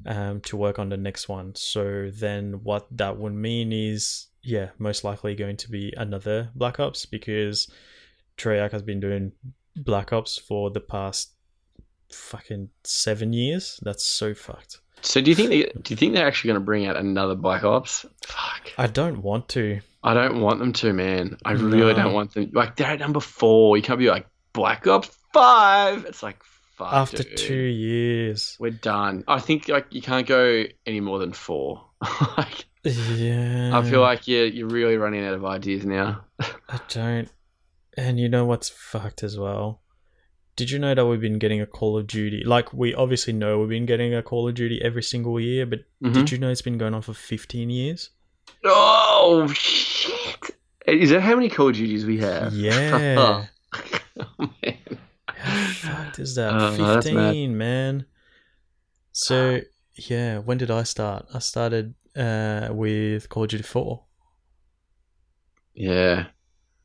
[0.06, 1.52] um, to work on the next one.
[1.56, 6.78] So then what that would mean is, yeah, most likely going to be another Black
[6.78, 7.68] Ops because
[8.36, 9.32] Treyarch has been doing
[9.74, 11.32] Black Ops for the past
[12.12, 13.80] fucking seven years.
[13.82, 14.78] That's so fucked.
[15.02, 17.34] So do you think they, do you think they're actually going to bring out another
[17.34, 18.06] Black Ops?
[18.24, 18.70] Fuck.
[18.78, 19.80] I don't want to.
[20.02, 21.38] I don't want them to, man.
[21.44, 22.50] I really don't want them.
[22.52, 23.76] Like they're at number four.
[23.76, 26.04] You can't be like Black Ops Five.
[26.04, 26.42] It's like
[26.76, 26.92] fuck.
[26.92, 27.36] After dude.
[27.36, 28.56] two years.
[28.60, 29.24] we're done.
[29.26, 31.84] I think like you can't go any more than four.
[32.38, 33.76] like Yeah.
[33.76, 36.24] I feel like you're you're really running out of ideas now.
[36.40, 37.28] I don't.
[37.96, 39.82] And you know what's fucked as well?
[40.54, 42.42] Did you know that we've been getting a Call of Duty?
[42.44, 45.80] Like, we obviously know we've been getting a Call of Duty every single year, but
[46.02, 46.14] Mhm.
[46.14, 48.10] did you know it's been going on for 15 years?
[48.64, 50.50] Oh shit!
[50.86, 52.54] Is that how many Call of Duties we have?
[52.54, 53.46] Yeah.
[54.18, 54.78] oh, man.
[55.26, 56.52] How fucked is that?
[56.52, 57.02] Mad.
[57.04, 58.06] 15, man.
[59.12, 59.60] So,
[59.94, 61.26] yeah, when did I start?
[61.34, 64.02] I started uh, with Call of Duty 4.
[65.74, 66.26] Yeah.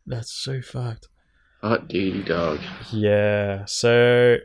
[0.06, 1.08] That's so fucked.
[1.62, 2.60] Hot duty dog.
[2.92, 3.64] Yeah.
[3.66, 4.38] So,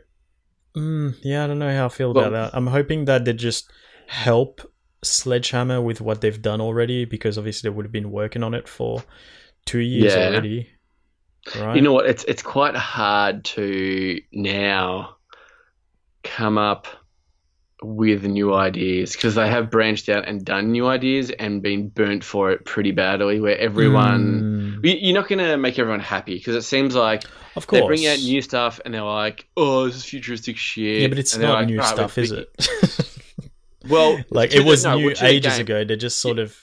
[0.75, 2.51] mm, yeah, I don't know how I feel about that.
[2.53, 3.69] I'm hoping that they just
[4.07, 4.61] help
[5.03, 8.67] Sledgehammer with what they've done already, because obviously they would have been working on it
[8.67, 9.03] for
[9.65, 10.27] two years Yeah.
[10.29, 10.69] already.
[11.57, 11.75] Right?
[11.77, 12.05] You know what?
[12.05, 15.15] It's it's quite hard to now
[16.23, 16.87] come up
[17.81, 22.25] with new ideas because they have branched out and done new ideas and been burnt
[22.25, 23.39] for it pretty badly.
[23.39, 27.23] Where everyone, Mm, You- you're not going to make everyone happy because it seems like
[27.55, 27.81] of course.
[27.81, 31.19] they bring out new stuff and they're like, "Oh, this is futuristic shit." Yeah, but
[31.19, 32.49] it's And not like, new "Right, stuff, is it?
[33.89, 35.61] Well, like it was no, new ages game.
[35.61, 35.83] ago.
[35.83, 36.57] They're just sort of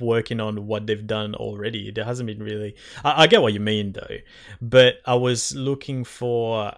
[0.00, 1.90] working on what they've done already.
[1.90, 2.74] There hasn't been really.
[3.04, 4.16] I, I get what you mean though,
[4.60, 6.72] but I was looking for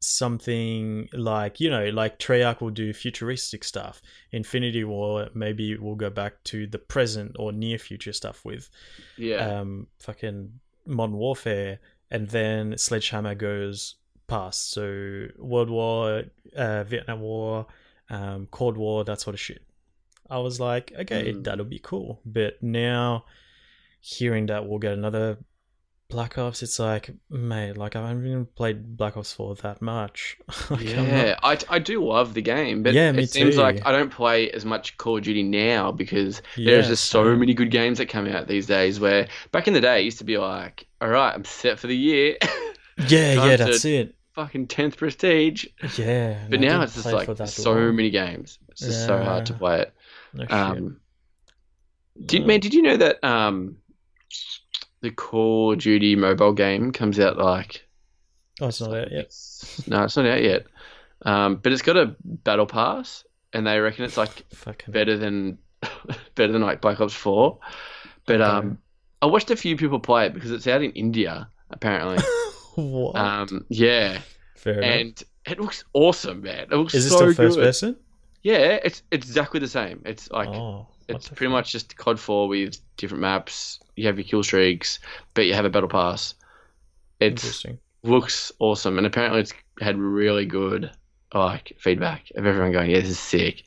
[0.00, 4.00] something like you know, like Treyarch will do futuristic stuff.
[4.32, 8.70] Infinity War maybe we'll go back to the present or near future stuff with
[9.16, 11.80] Yeah, um fucking Modern Warfare,
[12.10, 14.70] and then Sledgehammer goes past.
[14.70, 16.24] So World War,
[16.56, 17.66] uh, Vietnam War,
[18.10, 19.62] um, Cold War, that sort of shit.
[20.30, 21.44] I was like, okay, Mm.
[21.44, 22.20] that'll be cool.
[22.26, 23.24] But now,
[24.00, 25.38] hearing that we'll get another
[26.10, 30.38] Black Ops, it's like, mate, like I haven't even played Black Ops 4 that much.
[30.70, 33.60] Like, I'm not- Yeah, I, I do love the game, but Yeah, it seems too.
[33.60, 37.24] like I don't play as much Call of Duty now because Yeah, there's just so
[37.24, 37.38] same.
[37.40, 38.98] many good games that come out these days.
[39.00, 41.86] Where back in the day, it used to be like, all right, I'm set for
[41.88, 42.36] the year,
[43.08, 44.14] yeah, yeah, that's it.
[44.38, 45.66] Fucking tenth prestige.
[45.96, 46.38] Yeah.
[46.48, 47.96] But now it's just like for that there's so long.
[47.96, 48.58] many games.
[48.68, 49.92] It's just so hard to play it.
[50.32, 50.52] No shit.
[50.52, 51.00] Um,
[52.24, 52.46] did Yeah.
[52.46, 53.78] man, did you know that um,
[55.00, 57.84] the Call of Duty mobile game comes out like
[58.60, 59.34] oh, it's not out yet.
[59.88, 60.66] no, it's not out yet.
[61.22, 64.92] Um, but it's got a battle pass, and they reckon it's like Fucking.
[64.92, 65.58] better than
[66.36, 67.58] better than like Black Ops Four.
[68.24, 68.44] But Okay.
[68.50, 68.78] um,
[69.20, 72.18] I watched a few people play it because it's out in India apparently.
[72.82, 73.16] what?
[73.16, 74.20] um, yeah,
[74.56, 74.84] Fair enough.
[75.00, 76.66] and it looks awesome, man.
[76.70, 77.64] It looks Is it so still first good.
[77.64, 77.96] person?
[78.42, 80.02] Yeah, it's it's exactly the same.
[80.06, 81.52] It's like oh, it's pretty fuck?
[81.52, 83.80] much just COD Four with different maps.
[83.96, 85.00] You have your kill streaks,
[85.34, 86.34] but you have a battle pass.
[87.20, 87.78] It's interesting.
[88.04, 90.90] looks awesome, and apparently it's had really good
[91.34, 93.64] like feedback of everyone going, "Yeah, this is sick."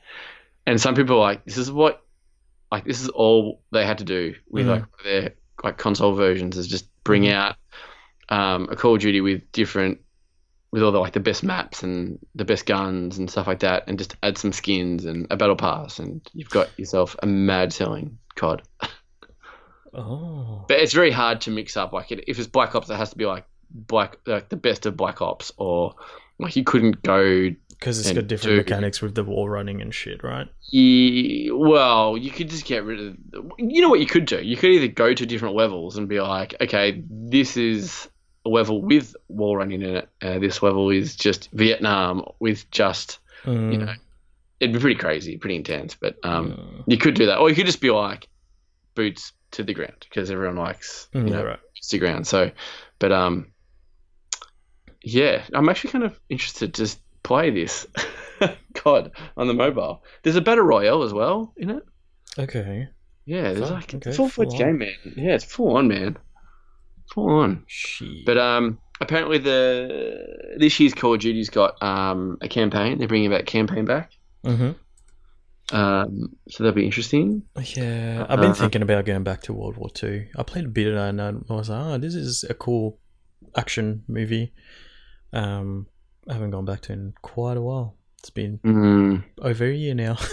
[0.65, 2.01] And some people are like, "This is what,
[2.71, 4.69] like, this is all they had to do with Mhm.
[4.69, 7.33] like their like console versions is just bring Mhm.
[7.33, 7.55] out
[8.31, 9.99] um, a Call of Duty with different,
[10.71, 13.83] with all the like the best maps and the best guns and stuff like that,
[13.87, 17.71] and just add some skins and a battle pass, and you've got yourself a mad
[17.73, 18.63] selling COD."
[19.93, 21.91] Oh, But it's very hard to mix up.
[21.91, 24.85] Like, it, if it's Black Ops, it has to be like black, like the best
[24.85, 25.95] of Black Ops, or
[26.39, 27.49] like you couldn't go.
[27.71, 30.47] because it's got different do- mechanics with the wall running and shit, right?
[30.69, 33.17] ye- well, you could just get rid of.
[33.57, 34.41] You know what you could do?
[34.41, 38.07] You could either go to different levels and be like, okay, this is
[38.45, 40.09] level with wall running in it.
[40.21, 43.19] Uh, this level is just Vietnam with just.
[43.43, 43.93] Mm, You know,
[44.59, 45.95] it'd be pretty crazy, pretty intense.
[45.95, 48.27] But um, mm, you could do that, or you could just be like
[48.95, 51.59] boots to the ground because everyone likes you mm, know to right.
[51.81, 52.25] Instagram.
[52.25, 52.51] So,
[52.99, 53.51] but um,
[55.03, 57.87] yeah, I'm actually kind of interested to play this.
[58.83, 60.03] God, on the mobile.
[60.23, 61.83] There's a battle royale as well in it.
[62.39, 62.87] Okay.
[63.25, 64.93] Yeah, there's Fuck, like okay, it's full fledged full game, man.
[65.15, 66.17] Yeah, it's full on, man.
[67.13, 67.63] Full on.
[67.67, 68.25] Shit.
[68.25, 72.97] But um, apparently the this year's Call of Duty's got um a campaign.
[72.99, 74.11] They're bringing that campaign back.
[74.45, 74.71] hmm
[75.73, 77.43] Um, so that'll be interesting.
[77.75, 80.25] Yeah, I've been Uh, thinking about going back to World War Two.
[80.37, 82.97] I played a bit of that and I was like, oh, this is a cool
[83.55, 84.53] action movie.
[85.33, 85.87] Um,
[86.29, 87.95] I haven't gone back to it in quite a while.
[88.19, 89.23] It's been Mm.
[89.41, 90.17] over a year now.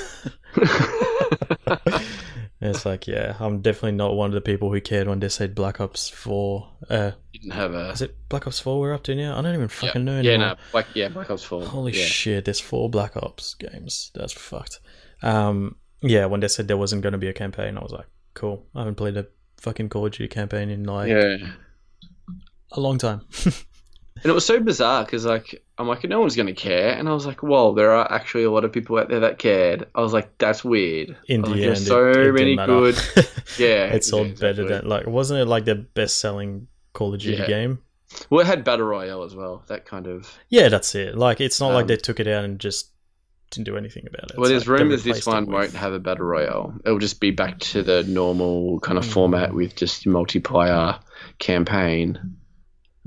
[2.60, 5.54] it's like, yeah, I'm definitely not one of the people who cared when they said
[5.54, 6.68] Black Ops 4.
[6.90, 7.90] Uh, Didn't have a.
[7.90, 9.38] is it Black Ops 4 we're up to now?
[9.38, 11.62] I don't even fucking know Yeah, no, Black yeah, Black Ops Four.
[11.64, 12.04] Holy yeah.
[12.04, 14.10] shit, there's four Black Ops games.
[14.14, 14.80] That's fucked.
[15.22, 18.06] Um, yeah, when they said there wasn't going to be a campaign, I was like,
[18.34, 18.66] cool.
[18.74, 19.26] I haven't played a
[19.58, 21.36] fucking Call of Duty campaign in like Yeah.
[22.72, 23.22] a long time.
[24.20, 26.90] And it was so bizarre because, like, I'm like, no one's going to care.
[26.94, 29.38] And I was like, whoa, there are actually a lot of people out there that
[29.38, 29.86] cared.
[29.94, 31.16] I was like, that's weird.
[31.28, 32.96] in the like, end, there's it- so it didn't many good.
[33.58, 33.84] Yeah.
[33.86, 34.68] it's all yeah, better exactly.
[34.68, 37.46] than like wasn't it like the best selling Call of Duty Yeah.
[37.46, 37.78] game?
[38.30, 39.62] Well, it had Battle Royale as well.
[39.68, 40.32] That kind of.
[40.48, 41.16] Yeah, that's it.
[41.16, 42.90] Like it's not like Um, they took it out and just
[43.50, 44.36] didn't do anything about it.
[44.38, 46.74] Well, there's like rumors this one won't have a Battle Royale.
[46.84, 49.12] It'll just be back to the normal kind of Mm.
[49.12, 51.00] format with just multiplayer
[51.38, 52.36] campaign.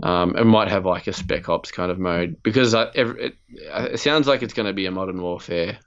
[0.04, 3.34] Um, it might have like a Spec Ops kind of mode because I, every, it,
[3.94, 5.78] it sounds like it's going to be a Modern Warfare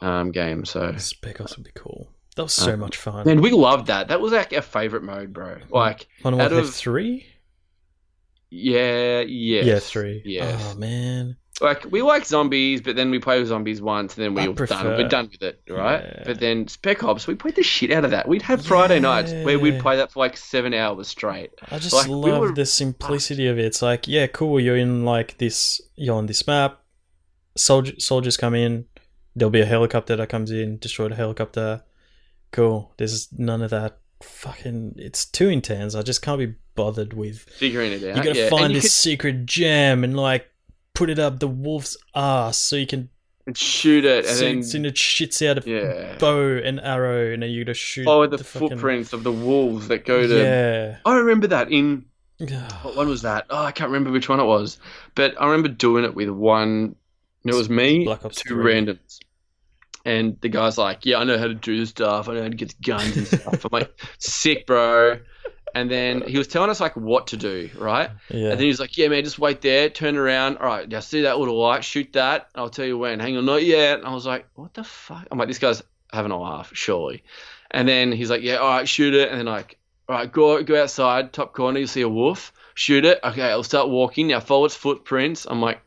[0.00, 0.64] um, game.
[0.64, 2.10] So Spec Ops would be cool.
[2.36, 3.26] That was so Uh, much fun.
[3.26, 4.08] Man, we loved that.
[4.08, 5.58] That was like our favorite mode, bro.
[5.70, 7.26] Like, Modern out Warfare of- three?
[8.50, 10.22] yeah, yes, Yeah, three.
[10.24, 10.62] Yes.
[10.74, 11.36] Oh man.
[11.60, 14.74] Like we like zombies, but then we play with zombies once, and then we're prefer-
[14.74, 14.86] done.
[14.86, 16.02] We're done with it, right?
[16.02, 16.22] Yeah.
[16.26, 18.26] But then Spec Ops, we played the shit out of that.
[18.26, 21.52] We'd have Friday nights where we'd play that for like seven hours straight.
[21.70, 23.64] I just Like, we love were- the simplicity of it.
[23.66, 24.58] It's like, yeah, cool.
[24.58, 25.80] You're in like this.
[25.94, 26.80] You're on this map.
[27.56, 28.86] Soldier, soldiers come in.
[29.36, 31.84] There'll be a helicopter that comes in, destroy the helicopter.
[32.50, 32.92] Cool.
[32.96, 33.98] There's none of that.
[34.22, 35.94] Fucking, it's too intense.
[35.94, 37.40] I just can't be bothered with.
[37.40, 38.16] Figuring it out.
[38.16, 38.48] You gotta yeah.
[38.48, 40.48] find this secret gem and like
[40.94, 43.08] put it up the wolf's ass so you can
[43.46, 46.16] could shoot it, and so, then so it shits out a yeah.
[46.18, 48.06] bow and arrow, and then you gotta shoot.
[48.08, 50.38] Oh, the, fucking- footprints of the wolves that go to.
[50.38, 50.96] Yeah.
[51.04, 52.06] I remember that in
[52.82, 53.46] what one was that?
[53.50, 54.78] Oh, I can't remember which one it was,
[55.14, 56.96] but I remember doing it with one.
[57.44, 58.72] and It was me, Black Ops two 3.
[58.72, 59.18] randoms,
[60.06, 62.28] and the guy's like, "Yeah, I know how to do this stuff.
[62.28, 65.18] I know how to get the guns and stuff." I'm like, "Sick, bro."
[65.74, 68.10] And then he was telling us like what to do, right?
[68.30, 68.50] Yeah.
[68.50, 70.58] And then he was like, "Yeah, man, just wait there, turn around.
[70.58, 72.48] All right, now see that little light, shoot that.
[72.54, 73.18] I'll tell you when.
[73.20, 75.82] Hang on, not yet." And I was like, "What the fuck?" I'm like, "This guy's
[76.12, 77.24] having a laugh, surely."
[77.70, 80.62] And then he's like, "Yeah, all right, shoot it." And then like all right, go
[80.62, 83.20] go outside, top corner, you see a wolf, shoot it.
[83.24, 84.28] Okay, I'll start walking.
[84.28, 85.46] Now follow its footprints.
[85.46, 85.80] I'm like,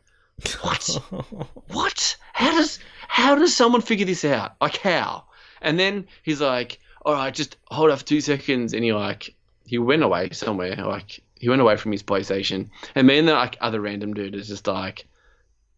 [0.60, 0.86] what?
[1.68, 2.16] what?
[2.32, 4.56] How does how does someone figure this out?
[4.60, 5.24] Like how?
[5.60, 8.72] And then he's like, all right, just hold off two seconds.
[8.72, 9.34] And he like
[9.68, 10.76] he went away somewhere.
[10.76, 12.70] Like he went away from his PlayStation.
[12.94, 15.06] And me and the like other random dude is just like,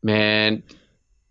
[0.03, 0.63] man,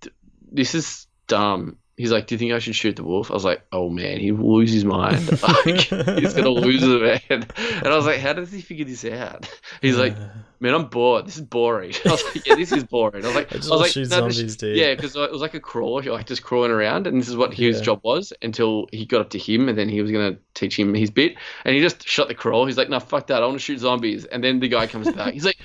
[0.01, 0.15] th-
[0.51, 1.77] this is dumb.
[1.99, 3.29] He's like, do you think I should shoot the wolf?
[3.29, 5.29] I was like, oh man, he will lose his mind.
[5.43, 7.45] like, he's gonna lose it, man.
[7.57, 9.51] And I was like, how does he figure this out?
[9.81, 10.15] He's like,
[10.61, 11.27] man, I'm bored.
[11.27, 11.93] This is boring.
[12.05, 13.25] I was like, yeah, this is boring.
[13.25, 14.77] I was like, I just I was like, shoot no, no, zombies, dude.
[14.77, 17.53] yeah, because it was like a crawl, like just crawling around, and this is what
[17.53, 17.83] his Yeah.
[17.83, 20.93] job was until he got up to him, and then he was gonna teach him
[20.93, 21.35] his bit,
[21.65, 22.65] and he just shot the crawl.
[22.65, 25.11] He's like, no, fuck that, I want to shoot zombies, and then the guy comes
[25.11, 25.33] back.
[25.33, 25.57] He's like.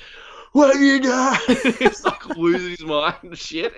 [0.55, 1.37] What have you done?
[1.81, 3.17] He's like losing his mind.
[3.23, 3.73] and Shit.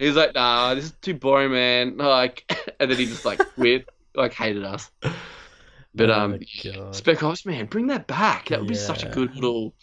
[0.00, 1.96] He's like, nah, this is too boring, man.
[1.96, 2.44] Like,
[2.80, 4.90] and then he just like quit, like hated us.
[5.94, 6.96] But Oh um, God.
[6.96, 8.48] Spec Ops, man, bring that back.
[8.48, 9.74] That would be such a good little.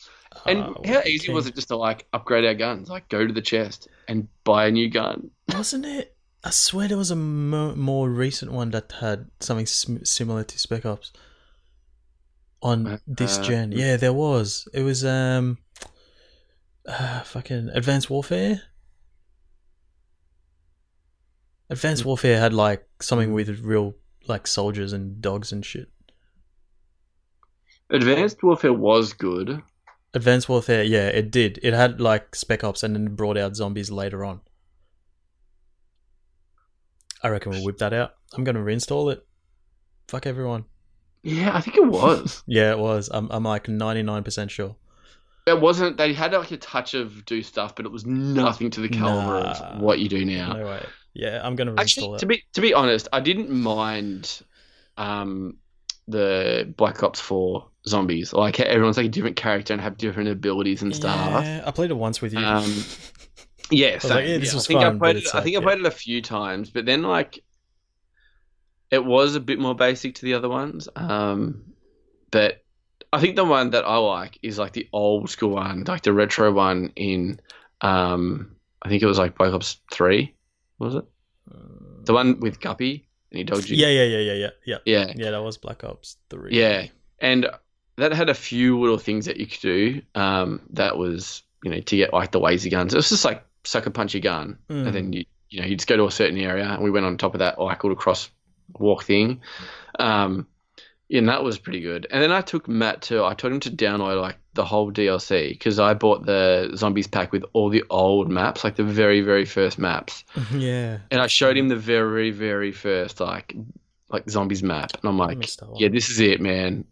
[0.46, 2.90] And Ah, how easy was it just to like upgrade our guns?
[2.90, 5.32] Like go to the chest and buy a new gun.
[5.54, 6.18] Wasn't it?
[6.44, 10.60] I swear there was a mo- more recent one that had something sim- similar to
[10.60, 11.14] Spec Ops
[12.62, 13.72] on this Uh, gen.
[13.72, 14.68] Yeah, there was.
[14.74, 15.58] It was um,
[16.90, 18.62] uh, fucking Advanced Warfare.
[21.70, 23.96] Advanced Warfare had like something with real
[24.28, 25.90] like soldiers and dogs and shit.
[27.92, 29.62] Advanced Warfare was good.
[30.14, 31.60] Advanced Warfare, yeah, it did.
[31.62, 34.42] It had like Spec Ops and then brought out zombies later on.
[37.22, 38.14] I reckon we'll whip that out.
[38.34, 39.26] I'm gonna reinstall it.
[40.08, 40.66] Fuck everyone.
[41.22, 42.44] Yeah, I think it was.
[42.48, 43.10] Yeah, it was.
[43.14, 44.76] I'm, I'm like 99% sure.
[45.48, 45.98] It wasn't.
[45.98, 49.44] They had like a touch of do stuff, but it was nothing to the caliber
[49.44, 49.52] Nah.
[49.52, 50.54] of what you do now.
[50.54, 50.86] No way.
[51.14, 52.20] Yeah, I'm gonna Actually, it.
[52.20, 54.42] to be to be honest, I didn't mind
[54.98, 55.58] um,
[56.08, 58.32] the Black Ops Four zombies.
[58.34, 61.44] Like everyone's like a different character and have different abilities and stuff.
[61.44, 62.40] Yeah, I played it once with you.
[62.40, 62.84] Um,
[63.72, 65.20] Yeah, was like, yeah, this Yeah, was I think fun, I played it.
[65.20, 67.44] it's I think I played it a few times, but then like
[68.90, 70.90] it was a bit more basic to the other ones.
[70.96, 71.64] Um,
[72.32, 72.64] but
[73.12, 76.14] I think the one that I like is like the old school one, like the
[76.14, 77.40] retro one in
[77.82, 80.36] um, I think it was like Black Ops Three,
[80.78, 81.06] was it?
[82.06, 83.78] The one with Guppy and he dogged you.
[83.78, 84.78] yeah, yeah, yeah, yeah, yeah, yeah.
[84.86, 86.50] yeah, Yeah, that was Black Ops 3.
[86.56, 86.88] yeah,
[87.20, 87.48] and
[87.98, 90.02] that had a few little things that you could do.
[90.16, 92.94] Um, that was you know to get like the laser guns.
[92.94, 94.86] It was just like Pack-a-Punch your gun, Mm.
[94.88, 97.06] and then you you know you just go to a certain area, and we went
[97.06, 98.30] on top of that like little cross
[98.78, 99.42] walk thing.
[100.00, 100.48] Um,
[101.12, 102.08] and that was pretty good.
[102.12, 105.50] And then I took Matt to I told him to download like the whole DLC
[105.50, 109.46] because I bought the zombies pack with all the old maps, like the very very
[109.46, 111.00] first maps, yeah.
[111.12, 113.56] and I showed him the very very first like
[114.10, 115.80] like zombies map, and I'm like, missed that one.
[115.80, 116.86] yeah, this is it, man.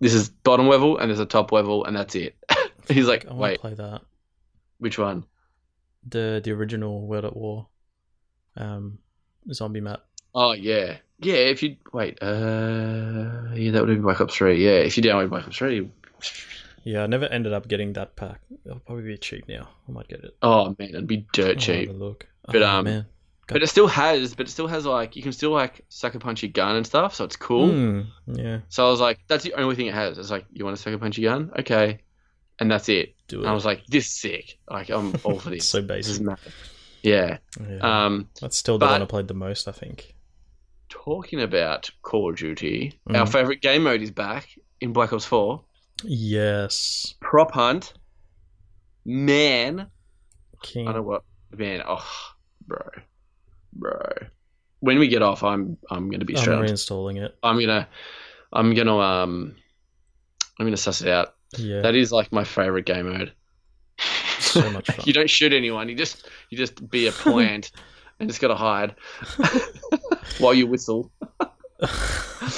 [0.00, 2.36] This is bottom level, and there's a top level, and that's it.
[2.88, 4.02] He's like, I want wait, to play that.
[4.78, 5.24] which one?
[6.08, 7.68] The the original World at War
[8.56, 8.98] um,
[9.52, 10.02] zombie map.
[10.34, 11.34] Oh yeah, yeah.
[11.34, 14.64] If you wait, uh, yeah, that would be Black Ops Three.
[14.64, 15.88] Yeah, if you download Black Ops Three.
[16.84, 18.40] Yeah, I never ended up getting that pack.
[18.64, 19.68] It'll probably be cheap now.
[19.88, 20.36] I might get it.
[20.42, 21.90] Oh man, it'd be dirt I'll cheap.
[21.92, 22.26] look.
[22.46, 23.06] But, Oh, um, man.
[23.48, 26.52] But it still has, but it still has like you can still like Pack-a-Punch your
[26.52, 27.68] gun and stuff, so it's cool.
[27.68, 30.16] Mm, yeah, So I was like, that's the only thing it has.
[30.16, 31.50] It's like, you want to Pack-a-Punch your gun?
[31.58, 32.00] Okay,
[32.58, 33.14] and that's it.
[33.28, 33.50] do And it.
[33.50, 34.58] I was like, this is sick.
[34.70, 35.68] Like I'm all for this.
[35.68, 36.26] so basic.
[37.02, 37.38] Yeah.
[37.60, 38.04] Yeah.
[38.06, 40.14] Um, That's still the but- one I played the most, I think.
[40.92, 43.32] Talking about Call of Duty, our Mhm.
[43.32, 44.48] favorite game mode is back
[44.80, 45.64] in Black Ops Four.
[46.04, 47.14] Yes.
[47.20, 47.94] Prop hunt.
[49.04, 49.90] Man,
[50.62, 50.86] King.
[50.88, 51.82] I know what man.
[51.86, 52.06] Oh,
[52.66, 52.78] bro,
[53.72, 54.00] bro.
[54.80, 57.36] When we get off, I'm I'm gonna be I'm reinstalling it.
[57.42, 57.88] I'm gonna
[58.52, 59.56] I'm gonna um
[60.58, 61.34] I'm gonna suss it out.
[61.58, 61.80] Yeah.
[61.82, 63.32] That is like my favorite game mode.
[64.38, 65.04] So much fun.
[65.06, 65.88] you don't shoot anyone.
[65.88, 67.70] You just you just be a plant
[68.22, 68.94] and just gotta hide
[70.38, 71.10] while you whistle.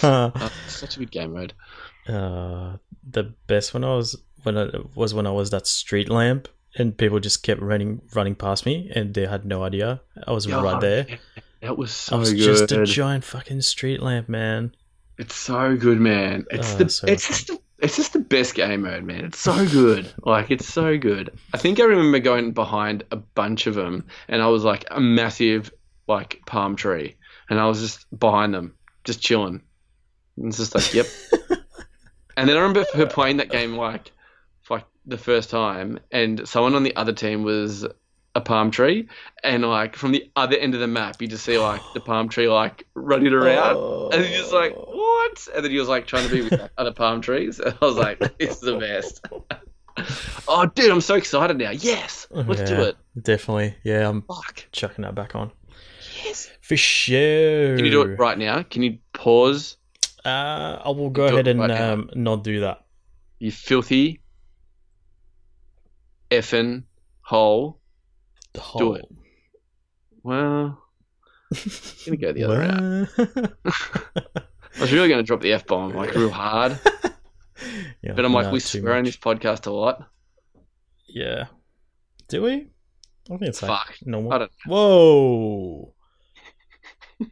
[0.03, 0.31] Uh,
[0.67, 1.53] such a good game mode.
[2.09, 2.77] uh,
[3.11, 6.97] the best when I was when I was when I was that street lamp and
[6.97, 10.81] people just kept running running past me and they had no idea I was right
[10.81, 11.07] there.
[11.63, 12.43] That was so I was good.
[12.43, 14.75] just a giant fucking street lamp, man.
[15.19, 16.45] it's so good, man.
[16.51, 19.25] It's Oh, the so it's just the, it's just the best game mode, man.
[19.27, 20.13] It's so good.
[20.25, 21.39] like it's so good.
[21.53, 25.01] I think I remember going behind a bunch of them, and I was like a
[25.01, 25.73] massive
[26.07, 27.17] like palm tree,
[27.51, 29.63] and I was just behind them, just chilling.
[30.37, 31.07] And it's just like, yep.
[32.37, 34.11] and then I remember her playing that game like,
[34.71, 37.87] like the first time, and someone on the other team was
[38.35, 39.09] a palm tree,
[39.43, 42.29] and like from the other end of the map, you just see like the palm
[42.29, 45.15] tree like running around, and you're just like, what?
[45.25, 45.49] what?
[45.55, 47.61] And then he was like trying to be with other palm trees.
[47.65, 49.25] And I was like, this is the best.
[50.49, 51.71] oh, dude, I'm so excited now.
[51.71, 52.97] Yes, let's do it.
[53.21, 53.77] Definitely.
[53.85, 54.67] Yeah, I'm Fuck.
[54.73, 55.51] chucking that back on.
[56.25, 56.51] Yes.
[56.61, 57.77] For sure.
[57.77, 58.63] Can you do it right now?
[58.63, 59.77] Can you pause?
[60.25, 62.85] Uh, I will go ahead and right um, not do that.
[63.39, 64.21] You filthy
[66.31, 66.85] effing
[67.21, 67.81] hole.
[68.55, 68.95] The whole...
[68.95, 69.05] it.
[70.23, 70.83] Well,
[71.53, 71.59] I'm
[72.07, 73.53] gonna go the other route.
[74.77, 76.79] I was really gonna drop the f bomb like real hard,
[78.03, 80.09] yeah, but I'm like, we swear on this podcast a lot.
[81.07, 81.47] Yeah.
[82.29, 82.53] Do we?
[82.53, 83.95] I think it's like Fuck.
[84.07, 84.49] normal.
[84.67, 85.95] Whoa.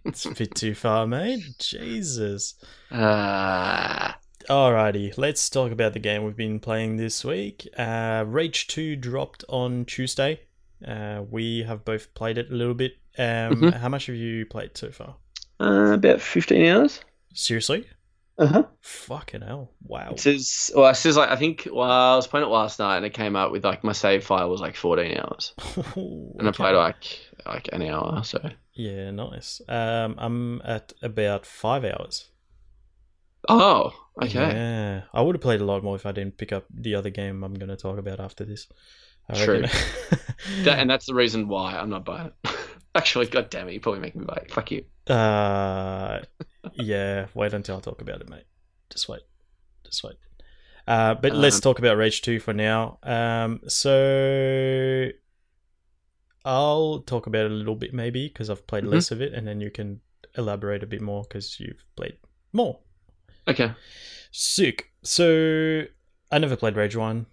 [0.05, 1.43] it's a bit too far, mate.
[1.59, 2.55] Jesus.
[2.91, 4.12] Uh,
[4.49, 7.68] Alrighty, let's talk about the game we've been playing this week.
[7.77, 10.41] Uh, Rage 2 dropped on Tuesday.
[10.85, 12.93] Uh, we have both played it a little bit.
[13.18, 13.74] Um, Mhm.
[13.74, 15.16] How much have you played so far?
[15.61, 17.01] uh, about 15 hours.
[17.35, 17.87] Seriously?
[18.39, 18.62] Uh huh.
[18.80, 19.70] Fucking hell.
[19.85, 20.11] Wow.
[20.12, 21.68] It says, well, it says like I think.
[21.70, 24.24] Well, I was playing it last night, and it came up with like my save
[24.24, 25.55] file was like 14 hours,
[25.95, 27.05] and I played like
[27.47, 28.24] like an hour.
[28.24, 28.41] So
[28.72, 29.61] Yeah, nice.
[29.68, 32.30] Um, I'm at about five hours.
[33.49, 34.33] oh, okay.
[34.55, 37.11] Yeah, I would have played a lot more if I didn't pick up the other
[37.11, 38.66] game I'm going to talk about after this.
[39.29, 39.64] I True.
[40.64, 42.51] That, and that's the reason why I'm not buying it.
[42.95, 44.51] Actually, god damn it, you probably make me buy it.
[44.51, 44.85] Fuck you.
[45.07, 46.20] uh,
[46.75, 48.45] yeah, wait until I talk about it, mate.
[48.91, 49.23] Just wait.
[49.85, 50.16] Just wait.
[50.87, 52.99] Uh, but let's Um, talk about Rage 2 for now.
[53.05, 55.09] Um, so
[56.45, 58.91] I'll talk about it a little bit maybe because I've played Mhm.
[58.91, 60.01] less of it, and then you can
[60.37, 62.18] elaborate a bit more because you've played
[62.53, 62.81] more.
[63.47, 63.73] Okay.
[64.33, 64.91] Sick.
[65.03, 65.85] So
[66.31, 67.27] I never played Rage 1.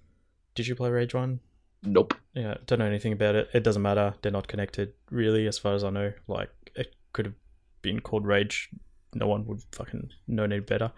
[0.56, 1.40] Did you play Rage 1?
[1.84, 2.14] Nope.
[2.34, 3.50] Yeah, don't know anything about it.
[3.54, 4.14] It doesn't matter.
[4.22, 6.12] They're not connected, really, as far as I know.
[6.28, 7.36] Like, it could have
[7.82, 8.70] been called Rage.
[9.14, 10.92] No one would fucking know any better.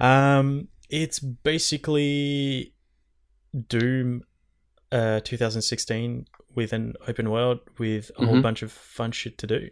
[0.00, 2.74] Um, it's basically
[3.68, 4.22] Doom
[4.90, 8.42] uh, 2016 with an open world with a whole Mhm.
[8.42, 9.70] bunch of fun shit to do.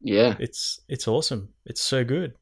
[0.00, 0.36] Yeah.
[0.38, 1.52] It's it's awesome.
[1.66, 2.34] It's so good.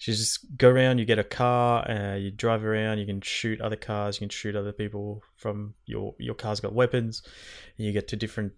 [0.00, 0.98] You just go around.
[0.98, 1.88] You get a car.
[1.90, 2.98] Uh, you drive around.
[2.98, 4.16] You can shoot other cars.
[4.16, 7.22] You can shoot other people from your your car's got weapons.
[7.76, 8.52] And you get to different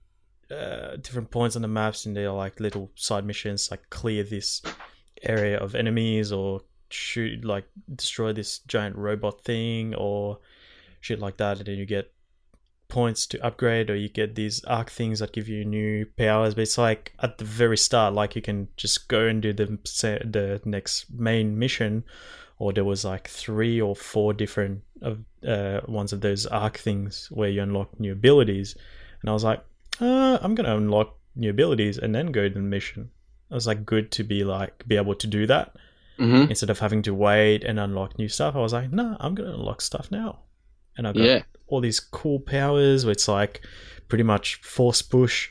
[0.50, 4.62] uh, different points on the maps, and they're like little side missions, like clear this
[5.22, 6.60] area of enemies, or
[6.90, 10.38] shoot like destroy this giant robot thing, or
[11.00, 11.58] shit like that.
[11.58, 12.12] And then you get
[12.90, 16.62] points to upgrade or you get these arc things that give you new powers but
[16.62, 20.60] it's like at the very start like you can just go and do the the
[20.64, 22.04] next main mission
[22.58, 25.18] or there was like three or four different of
[25.48, 28.76] uh, ones of those arc things where you unlock new abilities.
[29.22, 29.60] And i was like
[30.00, 33.10] uh, i'm gonna unlock new abilities and then go to the mission.
[33.50, 35.74] I was like good to be like be able to do that.
[36.18, 39.34] Hmm instead of having to wait and unlock new stuff i was like no i'm
[39.34, 40.40] gonna unlock stuff now.
[40.96, 41.42] And i got Yeah.
[41.70, 43.60] All these cool powers where it's like
[44.08, 45.48] pretty much force push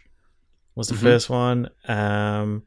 [0.75, 1.01] was the Mhm.
[1.01, 2.63] first one um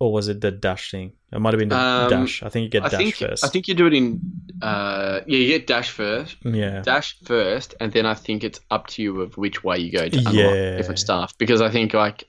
[0.00, 2.64] or was it the dash thing it might have been the Um, dash i think
[2.64, 4.20] you get I dash think first I think you do it in.
[4.62, 6.36] Uh, yeah, you get dash first.
[6.44, 9.92] yeah Dash first, and then I think it's up to you of which way you
[9.92, 10.76] go to unlock Yeah.
[10.76, 11.32] different stuff.
[11.38, 12.24] Because I think like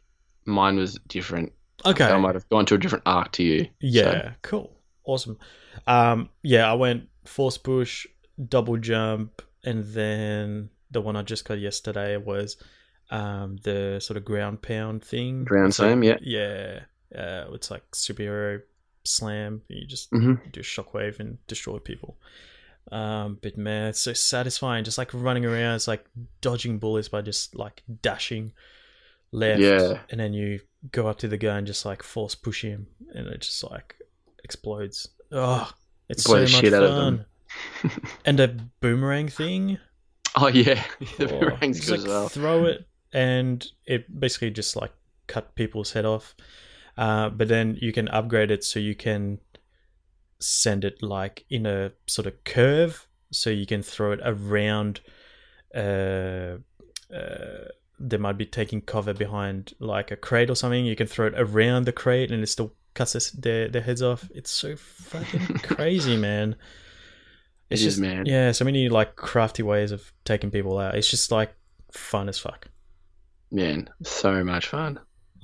[0.45, 1.51] mine was different.
[1.85, 3.67] okay I might have gone to a different arc to you.
[3.79, 4.67] yeah cool
[5.05, 5.37] awesome
[5.87, 8.05] um yeah i went force push
[8.47, 12.57] double jump and then the one i just got yesterday was
[13.11, 16.17] um the sort of ground pound thing Ground like- slam, yeah.
[16.21, 16.79] yeah
[17.15, 18.61] uh it's like superhero
[19.03, 22.17] slam you just hmm do shockwave and destroy people.
[22.91, 24.83] Um, but man, it's so satisfying.
[24.83, 26.05] Just like running around, it's like
[26.41, 28.51] dodging bullets by just like dashing
[29.31, 29.99] left, Yeah.
[30.09, 30.59] and then you
[30.91, 33.95] go up to the guy and just like force push him, and it just like
[34.43, 35.07] explodes.
[35.31, 35.69] Oh,
[36.09, 37.17] it's Blow so much shit out of them.
[37.17, 37.25] fun.
[38.25, 38.47] And a
[38.81, 39.79] boomerang thing,
[40.35, 40.83] Oh yeah,
[41.17, 42.29] the oh, boomerang's just, good like as well.
[42.29, 44.93] throw it, and it basically just like
[45.27, 46.35] cut people's head off.
[46.97, 49.39] Uh, but then you can upgrade it so you can
[50.39, 55.01] send it like in a sort of curve, so you can throw it around.
[55.73, 56.57] Uh,
[57.13, 57.65] uh,
[57.99, 60.85] they might be taking cover behind like a crate or something.
[60.85, 64.29] You can throw it around the crate, and it still cuts their their heads off.
[64.33, 66.55] It's so fucking crazy, man.
[67.69, 68.25] It It's is, just man.
[68.25, 70.95] yeah, so many like crafty ways of taking people out.
[70.95, 71.53] It's just like
[71.91, 72.67] fun as fuck.
[73.51, 74.99] Man, so much fun.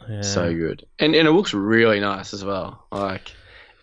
[0.10, 0.22] Yeah.
[0.22, 0.86] So good.
[1.00, 2.86] And and it looks really nice as well.
[2.92, 3.32] Like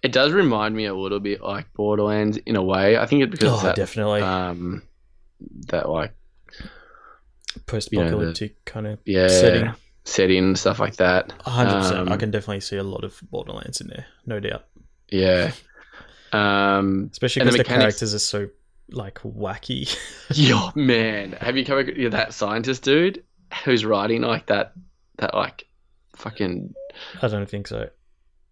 [0.02, 2.96] it does remind me a little bit like Borderlands in a way.
[2.96, 4.82] I think it's because oh, that definitely um
[5.68, 6.12] that like
[7.66, 9.72] post-apocalyptic kind of yeah setting.
[10.04, 11.32] setting and stuff like that.
[11.44, 12.08] hundred percent.
[12.08, 14.64] I Um, can definitely see a lot of Borderlands in there, no doubt.
[15.10, 15.52] Yeah.
[16.32, 18.48] Um, Especially the because the, mechanics- characters are so
[18.90, 19.94] like wacky.
[20.34, 23.22] yo, man, have you come across yeah, that scientist dude
[23.64, 24.72] who's riding like that,
[25.18, 25.66] that like
[26.16, 26.74] fucking
[27.20, 27.88] I don't think so.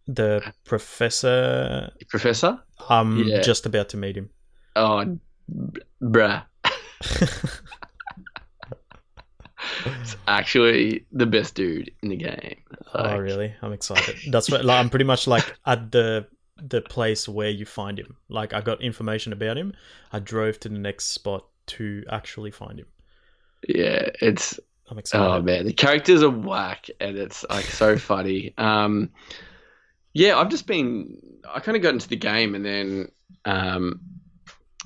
[0.07, 1.91] The professor.
[2.09, 2.59] professor?
[2.89, 3.41] I'm Yeah.
[3.43, 4.31] just about to meet him.
[4.77, 5.19] Oh,
[6.03, 6.45] bruh.
[9.85, 12.57] It's actually the best dude in the game.
[12.95, 13.55] oh, really?
[13.63, 14.17] I'm excited.
[14.33, 16.27] That's what like, I'm pretty much like at the
[16.67, 18.17] the place where you find him.
[18.29, 19.75] Like I got information about him.
[20.13, 22.87] I drove to the next spot to actually find him.
[23.69, 24.59] Yeah, it's
[24.91, 25.25] I'm excited.
[25.25, 28.55] Oh man, the characters are whack, and it's like so funny.
[28.59, 29.11] Um,
[30.13, 31.21] yeah, I've just been.
[31.49, 33.13] I kind of got into the game, and then
[33.45, 34.01] um,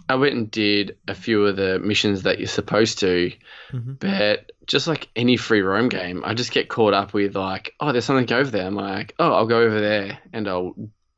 [0.08, 3.32] I went and did a few of the missions that you're supposed to.
[3.72, 3.98] Mhm.
[3.98, 7.92] But just like any free roam game, I just get caught up with like, oh,
[7.92, 8.66] there's something over there.
[8.66, 10.74] I'm like, oh, I'll go over there and I'll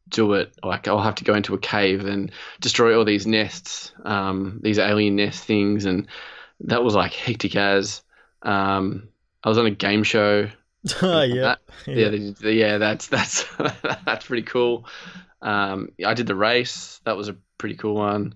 [0.09, 0.52] do it.
[0.62, 2.30] Like I'll have to go into a cave and
[2.61, 6.07] destroy all these nests, um, these alien nest things, and
[6.61, 8.02] that was like hectic as.
[8.42, 9.09] Um,
[9.42, 10.48] I was on a game show.
[11.02, 11.42] Oh, yeah.
[11.42, 13.44] That- yeah, the- yeah, that's that's
[14.04, 14.86] that's pretty cool.
[15.42, 17.00] Um, I did the race.
[17.04, 18.34] That was a pretty cool one.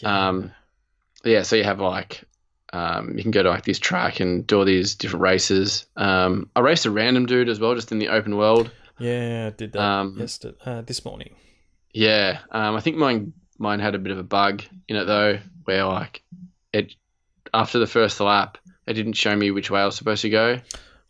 [0.00, 0.28] Yeah.
[0.28, 0.52] Um,
[1.24, 2.24] yeah, so you have like
[2.72, 5.86] um, you can go to like this track and do all these different races.
[5.96, 8.70] Um, I raced a random dude as well, just in the open world.
[8.98, 11.34] Yeah, I did that um, yesterday, uh, this morning.
[11.92, 15.38] Yeah, um, I think mine mine had a bit of a bug in it though,
[15.64, 16.22] where like
[16.72, 16.94] it
[17.52, 20.60] after the first lap, it didn't show me which way I was supposed to go,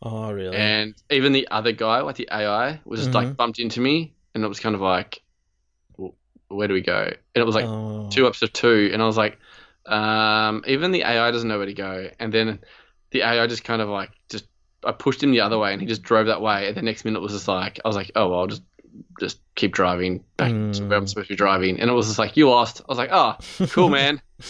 [0.01, 0.55] Oh, really?
[0.55, 4.43] and even the other guy, like the AI, was just like bumped into me, and
[4.43, 5.21] it was kind of like,
[5.97, 6.13] "Wh-
[6.51, 7.03] where do we go?
[7.03, 8.09] And it was like oh.
[8.11, 9.39] two ups of two, and I was like,
[9.85, 12.09] um, even the AI doesn't know where to go.
[12.19, 12.59] And then
[13.11, 14.45] the AI just kind of like just
[14.85, 16.67] I pushed him the other way, and he just drove that way.
[16.67, 18.63] And the next minute was just like I was like, oh, well, I'll just
[19.19, 20.53] just keep driving back to
[20.85, 21.09] where I'm Mm.
[21.09, 21.79] supposed to be driving.
[21.81, 22.81] And it was just like you lost.
[22.81, 23.35] I was like, oh,
[23.71, 24.21] cool, man.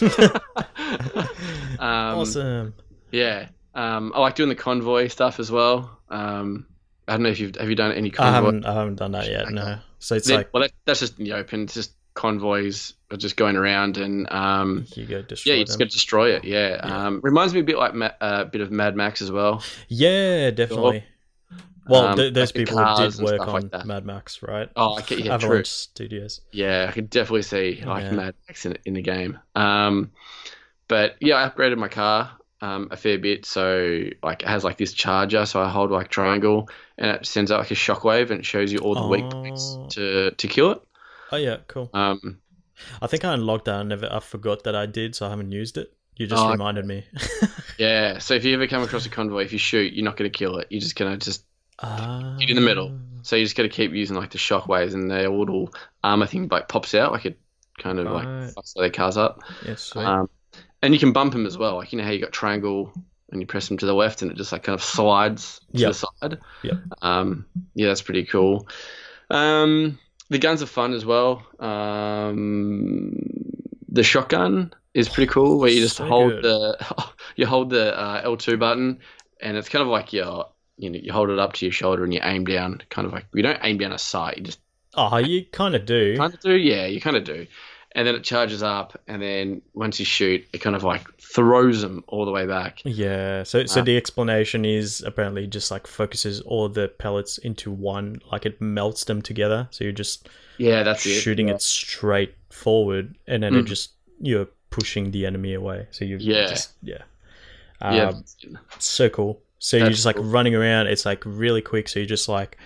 [1.78, 2.74] um, awesome.
[3.10, 3.48] Yeah.
[3.74, 5.98] Um, I like doing the convoy stuff as well.
[6.08, 6.66] Um,
[7.08, 8.32] I don't know if you've have you done any I convoy.
[8.34, 9.50] haven't, I haven't done that yet.
[9.50, 9.78] No.
[9.98, 11.62] So it's Then- like well, that, that's just in the open.
[11.62, 15.78] It's just convoys are just going around and um, you go destroy yeah, you just
[15.78, 15.84] them.
[15.86, 16.44] got to destroy it.
[16.44, 17.06] Yeah, Yeah.
[17.06, 19.62] Um, reminds me a bit like Ma- uh, a bit of Mad Max as well.
[19.86, 21.04] Yeah, definitely.
[21.88, 23.86] Well, Um, th- those like people did work on like.
[23.86, 24.68] Mad Max, right?
[24.74, 25.30] Oh, okay, yeah, true.
[25.34, 26.40] Avalanche Studios.
[26.50, 28.10] Yeah, I could definitely see like Yeah.
[28.10, 29.38] Mad Max in, in the game.
[29.54, 30.10] Um,
[30.88, 33.46] but yeah, I upgraded my car um, a fair bit.
[33.46, 37.52] So like it has like this charger, so I hold like triangle, and it sends
[37.52, 39.86] out like a shockwave, and it shows you all the weak points Oh.
[39.90, 40.82] to to kill it.
[41.32, 41.90] Oh yeah, cool.
[41.94, 42.38] Um,
[43.02, 43.76] I think I unlocked that.
[43.76, 45.92] I never, I forgot that I did, so I haven't used it.
[46.16, 46.52] You just Oh, okay.
[46.52, 47.04] reminded me.
[47.78, 50.30] yeah, so if you ever come across a convoy, if you shoot, you're not going
[50.30, 50.66] to kill it.
[50.70, 51.44] You're just going to just
[51.82, 52.36] Ah.
[52.40, 52.98] in the middle.
[53.22, 56.48] So you just got to keep using like the shockwaves, and the little armor thing
[56.50, 57.38] like pops out, like it
[57.78, 58.24] kind of Right.
[58.24, 59.40] like fucks their cars up.
[59.66, 59.94] Yes.
[59.94, 60.30] Um,
[60.82, 61.76] and you can bump them as well.
[61.76, 62.92] Like you know how you got triangle
[63.30, 65.80] and you press them to the left, and it just like kind of slides to
[65.80, 65.88] Yep.
[65.90, 66.38] the side.
[66.62, 66.76] Yep.
[67.02, 68.68] Um, yeah, that's pretty cool.
[69.28, 69.98] Um,
[70.28, 71.42] the guns are fun as well.
[71.60, 73.14] Um,
[73.88, 76.44] the shotgun is pretty cool, where you just So hold good.
[76.44, 76.86] the
[77.36, 78.98] you hold the uh, L two button,
[79.40, 82.04] and it's kind of like your you know you hold it up to your shoulder
[82.04, 84.60] and you aim down, kind of like you don't aim down a sight, you just
[84.94, 86.16] oh, you kind of do.
[86.16, 87.46] kind of do, yeah, you kind of do.
[87.96, 91.80] And then it charges up, and then once you shoot, it kind of like throws
[91.80, 92.82] them all the way back.
[92.84, 93.42] Yeah.
[93.42, 98.20] So, so Uh, the explanation is apparently just like focuses all the pellets into one,
[98.30, 99.66] like it melts them together.
[99.70, 100.28] So you're just
[100.58, 101.14] Yeah, that's it.
[101.22, 101.54] shooting yeah.
[101.54, 103.68] it straight forward, and then it Mm.
[103.68, 105.86] just you're pushing the enemy away.
[105.90, 106.48] So you Yeah.
[106.48, 107.02] just yeah.
[107.80, 108.24] Yeah, Um,
[108.78, 109.40] so cool.
[109.58, 110.24] So you're That's just like cool.
[110.26, 110.88] running around.
[110.88, 111.88] It's like really quick.
[111.88, 112.58] So you're just like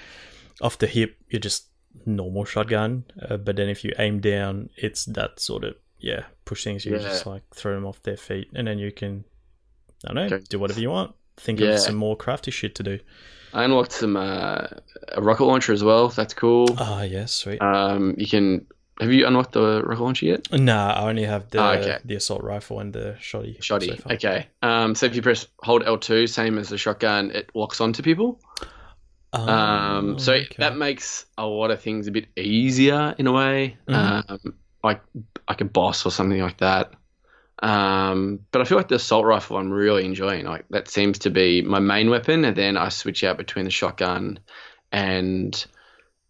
[0.61, 1.16] off the hip.
[1.28, 1.66] You're just
[2.07, 3.05] normal shotgun.
[3.20, 6.84] Uh, but then if you aim down, it's that sort of yeah push things.
[6.84, 7.03] You Yeah.
[7.03, 9.24] just like throw them off their feet, and then you can
[10.07, 11.14] I don't know do whatever you want.
[11.36, 11.70] Think Yeah.
[11.74, 12.99] of some more crafty shit to do.
[13.53, 14.66] I unlocked some uh,
[15.09, 16.09] a rocket launcher as well.
[16.09, 16.68] That's cool.
[16.78, 17.61] Ah, yes, sweet.
[17.61, 18.66] Um, you can.
[19.01, 20.53] Have you unlocked the rocket launcher yet?
[20.53, 21.99] nah, I only have the Ah, okay.
[22.05, 23.57] the assault rifle and the shoddy.
[23.61, 23.97] Shoddy.
[23.97, 24.47] so okay.
[24.62, 28.03] Um, so if you press hold L two, same as the shotgun, it locks onto
[28.03, 28.38] people.
[29.33, 30.57] Um, Oh, so okay.
[30.59, 34.24] that makes a lot of things a bit easier in a way, Mhm.
[34.28, 35.03] um, like
[35.49, 36.93] like a boss or something like that.
[37.62, 40.47] Um, but I feel like the assault rifle I'm really enjoying.
[40.47, 43.70] Like that seems to be my main weapon, and then I switch out between the
[43.70, 44.39] shotgun
[44.93, 45.64] and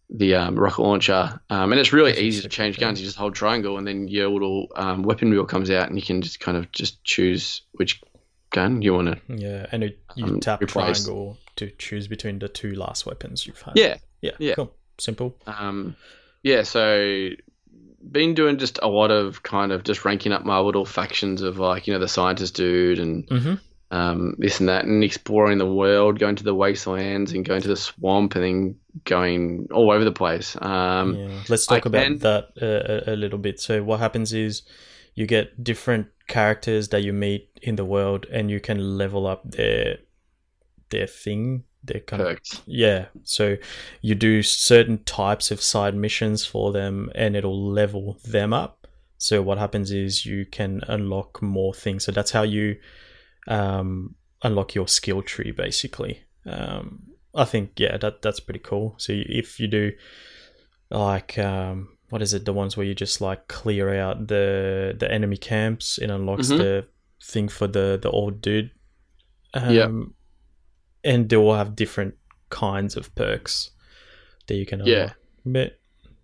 [0.09, 1.39] the um, rocket launcher.
[1.49, 2.99] Um, and it's really That's easy to change guns.
[2.99, 6.03] You just hold triangle, and then your little um, weapon wheel comes out, and you
[6.05, 8.01] can just kind of just choose which
[8.51, 9.35] gun you want to.
[9.35, 11.05] Yeah, and it, you um, tap replace.
[11.05, 13.73] triangle to choose between the two last weapons you've had.
[13.77, 13.97] Yeah.
[14.21, 14.31] Yeah.
[14.39, 14.53] Yeah.
[14.55, 14.73] Cool.
[14.97, 15.35] Simple.
[15.47, 15.95] Um,
[16.43, 17.29] yeah, so
[18.11, 21.59] been doing just a lot of kind of just ranking up my little factions of
[21.59, 23.53] like you know the scientist dude and Mm-hmm.
[23.95, 27.67] um, this and that, and exploring the world, going to the wastelands and going to
[27.67, 28.75] the swamp, and then
[29.05, 30.55] going all over the place.
[30.61, 31.39] Um, yeah.
[31.49, 33.59] Let's I talk about can- that a, a little bit.
[33.59, 34.63] So what happens is
[35.13, 39.49] you get different characters that you meet in the world, and you can level up
[39.51, 39.97] their
[40.91, 41.63] their thing.
[41.83, 42.39] Their kind of.
[42.67, 43.57] Yeah, so
[44.01, 48.87] you do certain types of side missions for them and it'll level them up.
[49.17, 52.03] So what happens is you can unlock more things.
[52.05, 52.75] So that's how you
[53.47, 56.21] um, unlock your skill tree basically.
[56.45, 58.93] Um, I think yeah, that that's pretty cool.
[58.97, 59.91] So if you do
[60.89, 65.11] like um, what is it, the ones where you just like clear out the the
[65.11, 66.57] enemy camps, it unlocks Mhm.
[66.57, 66.85] the
[67.23, 68.71] thing for the the old dude.
[69.53, 69.89] Um, Yeah.
[71.03, 72.15] And they will have different
[72.49, 73.71] kinds of perks
[74.47, 74.95] that you can unlock.
[74.95, 75.13] Yeah.
[75.45, 75.79] But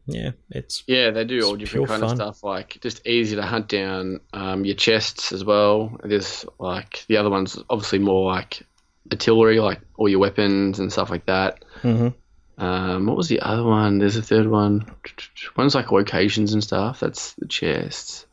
[0.05, 3.67] yeah, it's Yeah, they do all different kind of stuff, like just easy to hunt
[3.67, 5.97] down um, your chests as well.
[6.03, 8.63] There's like the other ones, obviously more like
[9.11, 11.63] artillery, like all your weapons and stuff like that.
[11.83, 12.13] Mhm.
[12.57, 13.99] Um, what was the other one?
[13.99, 14.85] There's a third one.
[15.55, 16.99] One's like locations and stuff.
[16.99, 18.25] That's the chests.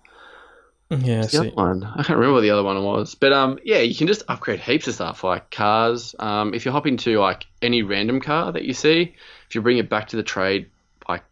[0.90, 1.26] Yeah.
[1.26, 1.84] The other one?
[1.84, 3.14] I can't remember what the other one was.
[3.14, 6.14] But um, yeah, you can just upgrade heaps of stuff like cars.
[6.18, 9.14] Um, if you hop into like any random car that you see,
[9.48, 10.70] if you bring it back to the trade
[11.08, 11.24] like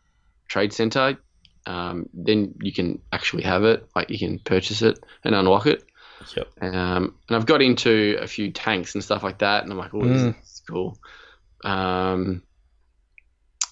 [0.48, 1.18] trade center,
[1.66, 3.88] um, then you can actually have it.
[3.94, 5.84] Like you can purchase it and unlock it.
[6.36, 6.48] Yep.
[6.62, 9.92] Um, and I've got into a few tanks and stuff like that, and I'm like,
[9.92, 10.42] oh, this Mm.
[10.42, 10.96] is cool.
[11.64, 12.42] Um,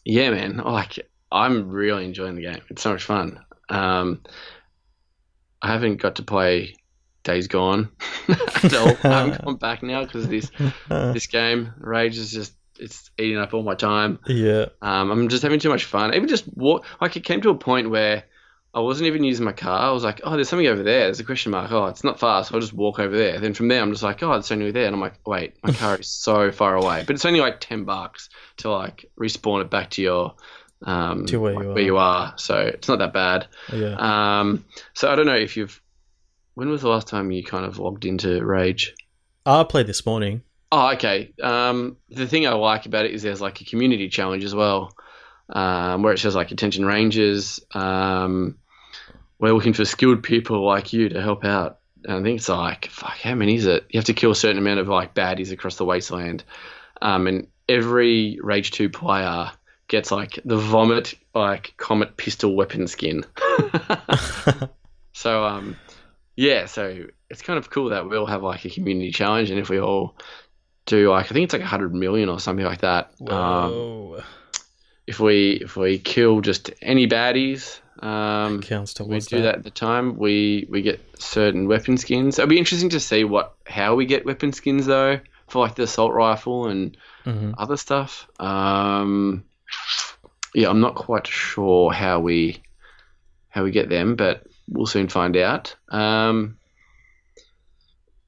[0.05, 0.57] yeah, man.
[0.57, 0.99] Like,
[1.31, 2.61] I'm really enjoying the game.
[2.69, 3.39] It's so much fun.
[3.69, 4.23] Um,
[5.63, 6.77] I haven't got to play
[7.23, 7.91] Days Gone
[8.29, 8.97] at all.
[9.05, 10.51] I haven't gone back now because this
[10.89, 14.19] this game Rage is just it's eating up all my time.
[14.27, 14.67] yeah.
[14.81, 16.15] Um, I'm just having too much fun.
[16.15, 18.25] Even just walk, like it came to a point where
[18.73, 19.81] I wasn't even using my car.
[19.81, 21.01] I was like, oh, there's something over there.
[21.05, 21.71] There's a question mark.
[21.73, 23.39] Oh, it's not far, so I'll just walk over there.
[23.41, 24.87] Then from there, I'm just like, oh, it's only there.
[24.87, 27.05] And I'm like, wait, my car is so far away.
[27.07, 30.35] But it's only like ten bucks to like respawn it back to your
[30.85, 31.81] um To where like, you where are.
[31.87, 32.35] you are.
[32.37, 33.47] So it's not that bad.
[33.73, 33.97] Yeah.
[34.41, 34.65] Um,
[34.95, 35.81] so I don't know if you've.
[36.55, 38.95] When was the last time you kind of logged into Rage?
[39.47, 40.43] I played this morning.
[40.73, 41.33] Oh, okay.
[41.43, 44.93] Um, the thing I like about it is there's like a community challenge as well,
[45.49, 47.61] um, where it says like attention rangers.
[47.75, 48.59] Um,
[49.39, 51.79] we're looking for skilled people like you to help out.
[52.05, 53.85] And I think it's like fuck, how many is it?
[53.91, 56.45] You have to kill a certain amount of like baddies across the wasteland,
[57.03, 59.51] um, and every Rage Two player
[59.91, 63.25] gets like the vomit like comet pistol weapon skin.
[65.13, 65.77] So um,
[66.37, 69.59] yeah, so it's kind of cool that we all have like a community challenge, and
[69.59, 70.17] if we all
[70.87, 73.11] do like I think it's like hundred million or something like that.
[73.29, 74.23] Um, Whoa.
[75.07, 79.71] if we if we kill just any baddies, um, Counts we do that at the
[79.71, 80.17] time.
[80.17, 82.39] We we get certain weapon skins.
[82.39, 85.83] It'll be interesting to see what how we get weapon skins though for like the
[85.83, 87.55] assault rifle and Mhm.
[87.59, 88.27] other stuff.
[88.41, 89.45] Um,
[90.55, 92.63] yeah, I'm not quite sure how we
[93.49, 95.75] how we get them, but we'll soon find out.
[95.89, 96.57] Um,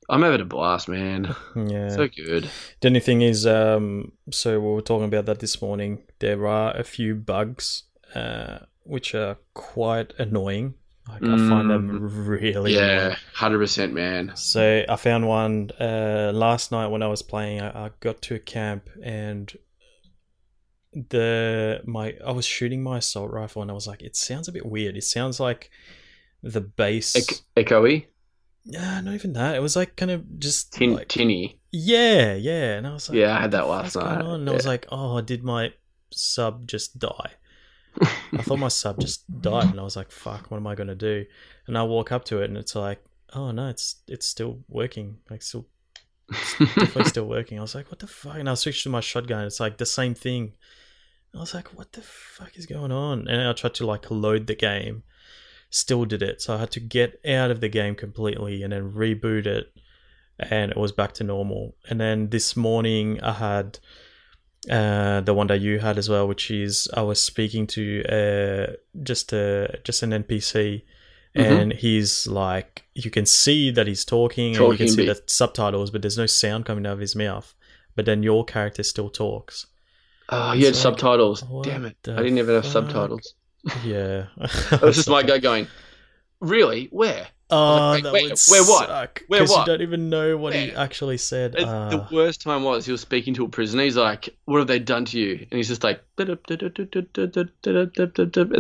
[0.09, 1.35] I'm having a blast, man.
[1.57, 1.89] Yeah.
[1.91, 2.51] So good.
[2.81, 6.03] The only thing is, um, so we were talking about that this morning.
[6.19, 7.85] There are a few bugs,
[8.15, 10.75] uh, which are quite annoying.
[11.09, 12.75] Like I find them really.
[12.75, 14.33] Yeah, hundred percent, man.
[14.37, 17.61] So I found one uh, last night when I was playing.
[17.61, 19.53] I, I got to a camp and
[20.93, 24.53] the my I was shooting my assault rifle and I was like, it sounds a
[24.53, 24.97] bit weird.
[24.97, 25.71] It sounds like
[26.43, 27.17] the bass.
[27.17, 28.07] E- echoey,
[28.65, 29.55] yeah, not even that.
[29.57, 31.61] It was like kind of just tin, like, tinny.
[31.71, 32.75] yeah, yeah.
[32.75, 34.21] And I was like, Yeah, I had that last night.
[34.25, 35.73] And I was like, oh, did my
[36.11, 37.33] sub just die?
[38.33, 40.95] I thought my sub just died, and I was like, "Fuck, what am I gonna
[40.95, 41.27] do?"
[41.67, 45.19] And I walk up to it, and it's like, "Oh no, it's it's still working.
[45.29, 45.67] Like still,
[46.59, 49.45] definitely still working." I was like, "What the fuck?" And I switched to my shotgun.
[49.45, 50.55] It's like the same thing.
[51.35, 54.47] I was like, "What the fuck is going on?" And I tried to like load
[54.47, 55.03] the game,
[55.71, 56.43] still did it.
[56.43, 59.73] So I had to get out of the game completely and then reboot it,
[60.39, 61.75] and it was back to normal.
[61.89, 63.79] And then this morning I had
[64.71, 68.73] uh, the one that you had as well, which is I was speaking to uh,
[69.03, 70.83] just a just an NPC,
[71.35, 71.45] Mhm.
[71.61, 75.91] and he's like, you can see that he's talking, and you can see the subtitles,
[75.91, 77.55] but there's no sound coming out of his mouth.
[77.97, 79.67] But then your character still talks.
[80.29, 81.45] Oh, you had like, subtitles.
[81.63, 81.97] Damn it!
[82.07, 82.73] I didn't even have fuck?
[82.73, 83.35] subtitles.
[83.85, 84.27] Yeah,
[84.73, 85.67] It was just my guy going,
[86.41, 86.89] "Really?
[86.91, 87.27] Where?
[87.55, 89.21] Oh, like, that wait, would where what?
[89.29, 89.67] Where what?
[89.67, 91.55] You don't even know what he actually said.
[91.55, 91.89] And Ah.
[91.91, 93.83] the worst time was he was speaking to a prisoner.
[93.85, 96.39] He's like, "What have they done to you?" And he's just like, and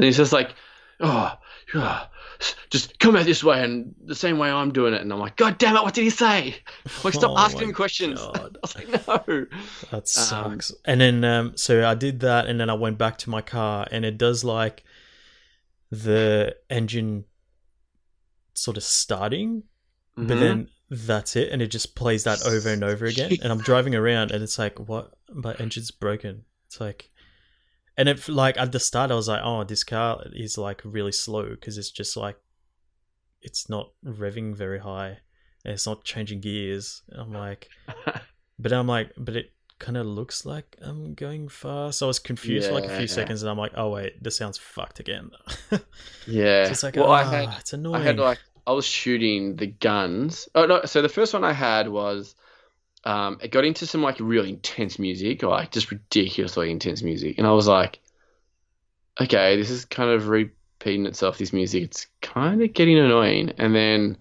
[0.04, 0.54] he's just like,
[1.02, 1.32] "Oh,
[1.74, 2.06] yeah,
[2.70, 5.36] just come out this way and the same way I'm doing it." And I'm like,
[5.36, 5.82] "God damn it!
[5.82, 6.56] What did he say?"
[7.04, 8.18] Like, stop Oh asking him questions.
[8.20, 8.56] God.
[8.62, 8.88] I was like,
[9.28, 9.46] "No."
[9.90, 10.72] That sucks.
[10.84, 13.86] and then um so I did that and then I went back to my car
[13.90, 14.84] and it does like
[15.90, 17.24] the engine
[18.54, 19.64] sort of starting,
[20.16, 20.40] but Mhm.
[20.40, 23.94] then that's it and it just plays that over and over again and I'm driving
[23.94, 26.44] around and it's like what my engine's broken.
[26.66, 27.10] It's like
[27.96, 31.12] and it like at the start I was like, "Oh, this car is like really
[31.12, 32.36] slow because it's just like
[33.40, 35.18] it's not revving very high
[35.64, 37.68] and it's not changing gears." And I'm like
[38.58, 41.98] but I'm like, but it kind of looks like I'm going fast.
[41.98, 42.98] So I was confused for like a Yeah.
[42.98, 45.30] few seconds, and I'm like, oh wait, this sounds fucked again.
[46.26, 46.64] yeah.
[46.66, 47.96] so it's like, well, ah, I had it's annoying.
[48.02, 50.48] I had like I was shooting the guns.
[50.54, 50.82] Oh no!
[50.84, 52.36] So the first one I had was
[53.04, 57.38] um, it got into some like really intense music, or like just ridiculously intense music,
[57.38, 57.98] and I was like,
[59.20, 61.38] okay, this is kind of repeating itself.
[61.38, 63.52] This music, it's kind of getting annoying.
[63.58, 64.18] And then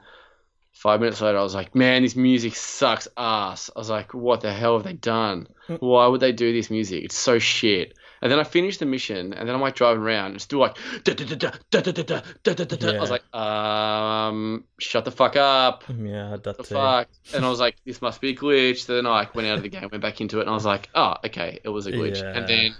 [0.74, 3.70] five minutes later, I was like, man, this music sucks ass.
[3.76, 5.48] I was like, what the hell have they done?
[5.80, 7.06] Why would they do this music?
[7.06, 7.98] It's so shit.
[8.22, 10.78] And then I finished the mission, and then I'm like driving around, and still like,
[11.04, 12.88] da, da, da, da, da, da, da, da, da, da, da, da.
[12.98, 13.18] I was Yeah.
[13.18, 15.84] like, um, shut the fuck up.
[15.90, 16.76] yeah, I had that The too.
[16.76, 17.08] fuck?
[17.34, 18.86] And I was like, this must be a glitch.
[18.86, 20.54] So then I like went out of the game, went back into it, and I
[20.54, 22.18] was like, oh, okay, it was a glitch.
[22.18, 22.32] Yeah.
[22.38, 22.76] And then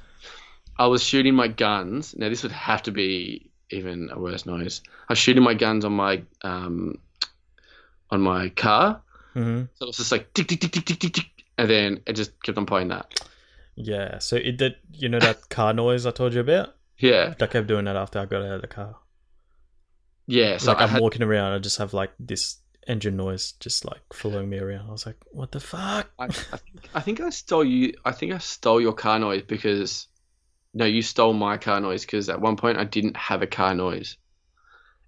[0.78, 2.16] I was shooting my guns.
[2.16, 4.82] Now this would have to be even a worse noise.
[5.10, 6.98] I was shooting my guns on my um
[8.10, 9.02] on my car.
[9.34, 11.26] hmm So it was just like tick tick tick tick tick tick, tick,
[11.58, 13.08] and then it just kept on playing that.
[13.76, 14.76] Yeah, so it did.
[14.94, 16.76] You know that car noise I told you about?
[16.98, 18.98] Yeah, I kept doing that after I got out of the car.
[20.28, 20.58] yeah.
[20.58, 22.58] So like I I'm had, walking around, I just have like this
[22.88, 24.88] engine noise just like following me around.
[24.88, 26.10] I was like, what the fuck?
[26.20, 27.94] I, I, think, I think I stole you.
[28.06, 30.08] I think I stole your car noise because
[30.74, 33.74] no, you stole my car noise because at one point I didn't have a car
[33.74, 34.18] noise,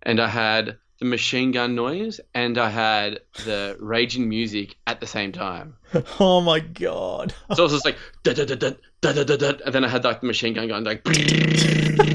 [0.02, 5.08] and I had the machine gun noise and I had the raging music at the
[5.08, 5.76] same time.
[6.20, 7.34] oh my god.
[7.56, 8.72] So I was just like da da da da
[9.02, 11.02] da da da, da and then I had like the machine gun going like.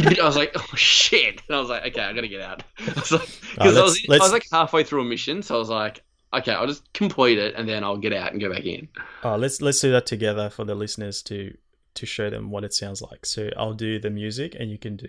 [0.08, 1.42] I was like, oh shit!
[1.48, 2.62] And I was like, okay, I gotta get out.
[2.78, 5.56] I was like, Oh, because I was, I was like halfway through a mission, so
[5.56, 6.02] I was like,
[6.32, 8.88] okay, I'll just complete it and then I'll get out and go back in.
[9.22, 11.56] Oh, let's let's do that together for the listeners to
[11.94, 13.26] to show them what it sounds like.
[13.26, 15.08] So I'll do the music and you can do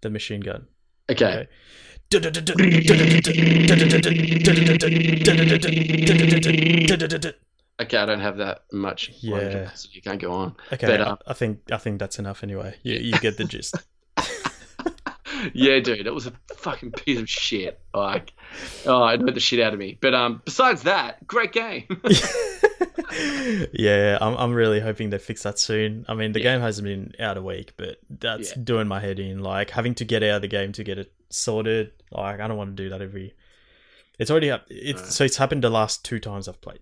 [0.00, 0.66] the machine gun.
[1.10, 1.26] Okay.
[1.26, 1.48] Okay.
[7.80, 9.10] Okay, I don't have that much.
[9.20, 9.70] Yeah.
[9.74, 10.54] So you can't go on.
[10.72, 12.76] Okay, But, I I think I think that's enough anyway.
[12.82, 13.74] You you get the gist.
[15.54, 17.80] yeah, dude, that was a fucking piece of shit.
[17.92, 18.32] Like,
[18.86, 19.98] oh, it annoyed the shit out of me.
[20.00, 21.86] But um, besides that, great game.
[23.72, 26.04] yeah, I'm I'm really hoping they fix that soon.
[26.08, 26.52] I mean, the Yeah.
[26.54, 28.62] game hasn't been out a week, but that's Yeah.
[28.62, 29.40] doing my head in.
[29.40, 31.92] Like having to get out of the game to get it sorted.
[32.10, 33.34] Like I don't want to do that every.
[34.18, 34.66] It's already up.
[34.70, 35.06] It's Uh.
[35.06, 36.80] so it's happened the last two times I've played.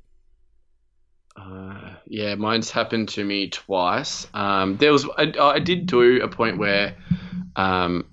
[1.35, 4.27] Uh, yeah, mine's happened to me twice.
[4.35, 6.95] Um, there was I, I did do a point where
[7.57, 8.05] um,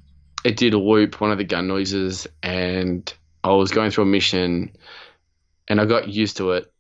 [0.45, 3.13] it did loop one of the gun noises, and
[3.43, 4.71] I was going through a mission,
[5.67, 6.71] and I got used to it,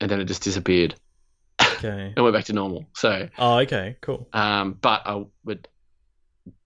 [0.00, 0.94] and then it just disappeared.
[1.82, 2.12] Okay.
[2.14, 2.84] and went back to normal.
[2.94, 4.28] So, Oh, okay, cool.
[4.34, 5.66] um, but I would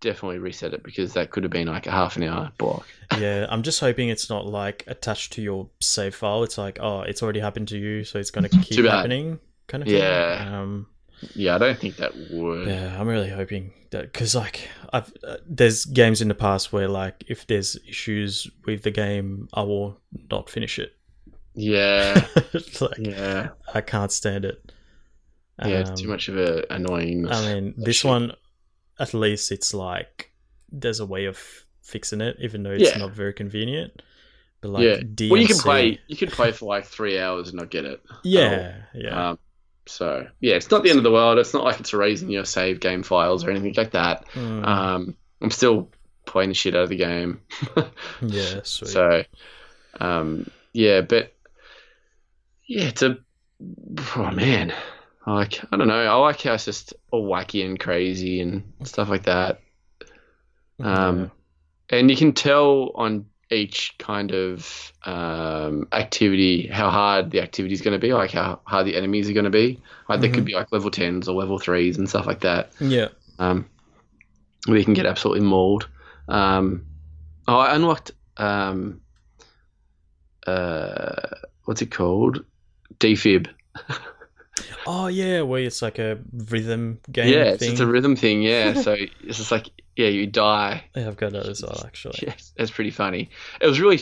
[0.00, 2.86] definitely reset it because that could have been like a half an hour block.
[3.18, 6.42] yeah, I'm just hoping it's not like attached to your save file.
[6.44, 9.88] It's like, oh, it's already happened to you, so it's gonna keep happening, kind of
[9.88, 10.44] Yeah.
[10.44, 10.54] thing.
[10.54, 10.86] Um,
[11.34, 12.68] Yeah, I don't think that would.
[12.68, 16.88] yeah, I'm really hoping that because like I've uh, there's games in the past where
[16.88, 19.98] like if there's issues with the game, I will
[20.30, 20.92] not finish it.
[21.54, 22.26] Yeah,
[22.80, 24.72] like yeah, I can't stand it.
[25.64, 25.80] yeah.
[25.80, 27.28] It's Um, too much of a annoying.
[27.28, 28.08] I mean, this shit.
[28.08, 28.32] one,
[28.98, 30.30] at least it's like
[30.70, 31.38] there's a way of
[31.82, 32.98] fixing it, even though it's Yeah.
[32.98, 34.02] not very convenient.
[34.60, 34.96] But like, yeah.
[35.00, 36.00] DMC, Well, you can play.
[36.08, 38.02] You can play for like three hours and not get it.
[38.22, 39.38] Yeah, yeah, Um,
[39.86, 41.38] so yeah, it's not the end of the world.
[41.38, 44.24] It's not like it's erasing your save game files or anything like that.
[44.32, 45.90] Mm, Um, I'm still
[46.24, 47.42] playing the shit out of the game.
[48.22, 48.88] yeah, sweet.
[48.90, 49.24] so,
[50.00, 51.34] um, yeah, but
[52.66, 53.18] yeah, it's a
[54.16, 54.72] oh man,
[55.26, 56.04] like I don't know.
[56.04, 59.60] I like how it's just all wacky and crazy and stuff like that.
[60.80, 61.30] Um,
[61.90, 67.80] and you can tell on each kind of um, activity how hard the activity is
[67.80, 69.80] going to be, like how hard the enemies are going to be.
[70.08, 72.72] Like they could be like level tens or level threes and stuff like that.
[72.80, 73.08] yeah,
[73.38, 73.68] Um,
[74.66, 75.88] where you can get absolutely mauled.
[76.28, 76.86] Um,
[77.46, 79.00] oh, I unlocked um,
[80.46, 81.28] uh,
[81.64, 82.44] what's it called?
[82.98, 83.48] Defib.
[84.86, 87.28] Oh yeah, where it's like a rhythm game.
[87.32, 87.70] yeah, it's thing.
[87.70, 88.42] just a rhythm thing.
[88.42, 90.84] Yeah, so it's just like yeah, you die.
[90.94, 92.18] Yeah, I've got that as well, actually.
[92.22, 93.30] Yes, it's pretty funny.
[93.60, 94.00] It was really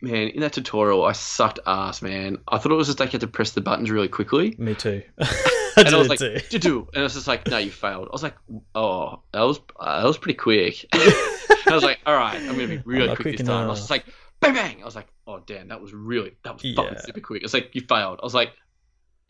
[0.00, 1.04] man in that tutorial.
[1.04, 2.38] I sucked ass, man.
[2.48, 4.74] I thought it was just like you had to press the buttons really quickly, Me
[4.74, 5.02] too.
[5.20, 6.38] I and I was like, too.
[6.38, 8.08] to do, and it was just like, no, you failed.
[8.08, 8.36] I was like,
[8.74, 10.86] oh, that was uh, that was pretty quick.
[10.92, 13.64] I was like, all right, I'm gonna be really quick, quick this time.
[13.66, 14.04] I was just like,
[14.40, 14.82] bang bang.
[14.82, 17.00] I was like, oh damn, that was really that was fucking Yeah.
[17.00, 17.42] super quick.
[17.42, 18.20] It's like you failed.
[18.22, 18.52] I was like,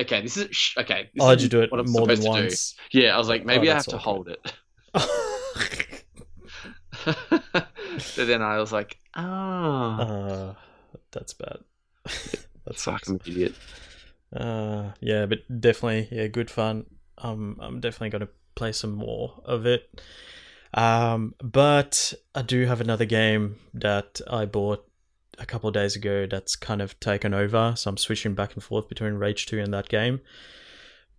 [0.00, 1.10] okay, this is sh- okay.
[1.14, 2.44] This Oh, did you do it what I'm more than supposed to do.
[2.44, 2.74] once?
[2.92, 4.52] Yeah, I was like, maybe Oh, I have to hold it.
[7.98, 10.54] so then I was like, ah, uh,
[11.12, 11.58] that's bad.
[12.04, 13.08] that sucks.
[13.08, 13.54] fucking idiot.
[14.34, 16.86] Uh, yeah, but definitely, yeah, good fun.
[17.18, 20.00] Um, I'm definitely going to play some more of it.
[20.72, 24.88] Um, but I do have another game that I bought
[25.38, 27.74] a couple of days ago that's kind of taken over.
[27.76, 30.20] So I'm switching back and forth between Rage 2 and that game.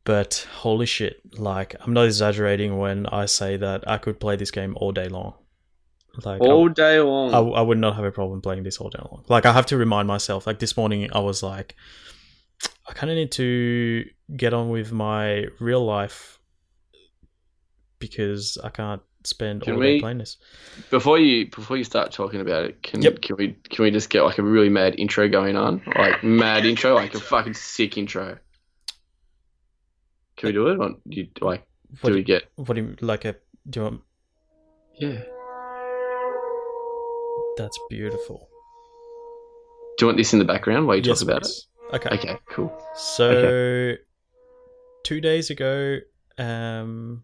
[0.03, 4.51] But holy shit, like, I'm not exaggerating when I say that I could play this
[4.51, 5.33] game all day long.
[6.23, 7.33] Like, I- All day long.
[7.33, 9.23] I, I would not have a problem playing this all day long.
[9.27, 10.45] Like I have to remind myself.
[10.47, 11.75] Like this morning, I was like,
[12.87, 14.05] I kind of need to
[14.37, 16.39] get on with my real life
[17.99, 20.37] because I can't spend Can all day we- playing this.
[20.89, 23.21] Before you before you start talking about it, can Yep.
[23.21, 25.81] can we can we just get like a really mad intro going on?
[25.95, 28.37] Like mad intro, like a fucking sick intro.
[30.37, 30.77] Can we do it?
[30.79, 31.65] Or do you, like
[32.01, 32.43] What do do, we get?
[32.55, 33.25] what do you like?
[33.25, 33.35] A
[33.69, 34.01] do you want?
[34.99, 35.21] Yeah.
[37.57, 38.49] That's beautiful.
[39.97, 41.67] Do you want this in the background while you Yes, talk about please.
[41.93, 42.09] Okay.
[42.15, 42.19] it?
[42.19, 42.77] Okay, cool.
[42.95, 43.93] So
[45.03, 45.99] two days ago,
[46.37, 47.23] um,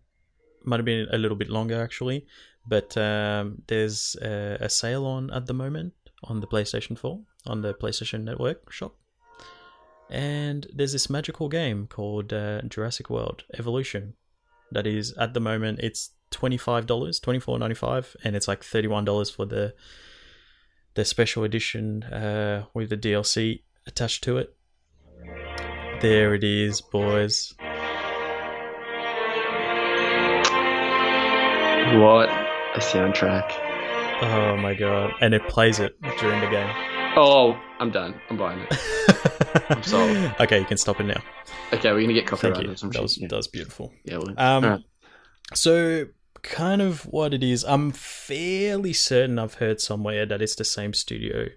[0.66, 2.26] might have been a little bit longer actually,
[2.68, 5.94] but um, there's a, a sale on at the moment
[6.24, 8.96] on the PlayStation 4 on the PlayStation Network shop,
[10.10, 14.14] and there's this magical game called uh, Jurassic World Evolution
[14.72, 18.48] that is at the moment it's twenty five dollars, twenty four ninety five, and it's
[18.48, 19.74] like thirty one dollars for the
[20.96, 24.56] the special edition uh, with the DLC attached to it.
[26.02, 27.54] There it is, boys.
[32.00, 33.52] What a soundtrack.
[34.24, 35.12] Oh my god.
[35.20, 36.70] And it plays it during the game.
[37.18, 38.16] Oh, I'm done.
[38.30, 39.66] I'm buying it.
[39.70, 40.16] I'm sold.
[40.40, 41.22] Okay, you can stop it now.
[41.74, 42.90] Okay, we're gonna get Thank copyright you.
[42.90, 43.28] That was, yeah.
[43.28, 43.92] that was beautiful.
[44.06, 44.84] yeah well, Um, alright.
[45.54, 46.06] So,
[46.44, 50.94] kind of what it is, I'm fairly certain I've heard somewhere that it's the same
[50.94, 51.48] studio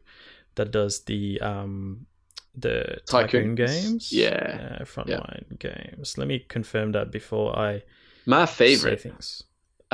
[0.56, 2.06] that does the um
[2.56, 3.56] the Tycoon Tycoons.
[3.56, 4.12] games.
[4.12, 4.78] Yeah.
[4.82, 6.18] Frontline games.
[6.18, 7.82] Let me confirm that before I
[8.26, 9.00] my say favorite.
[9.00, 9.44] things.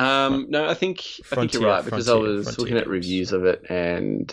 [0.01, 3.33] Um, no, I think I think you're right because I was Frontier looking at reviews
[3.33, 4.33] of it, and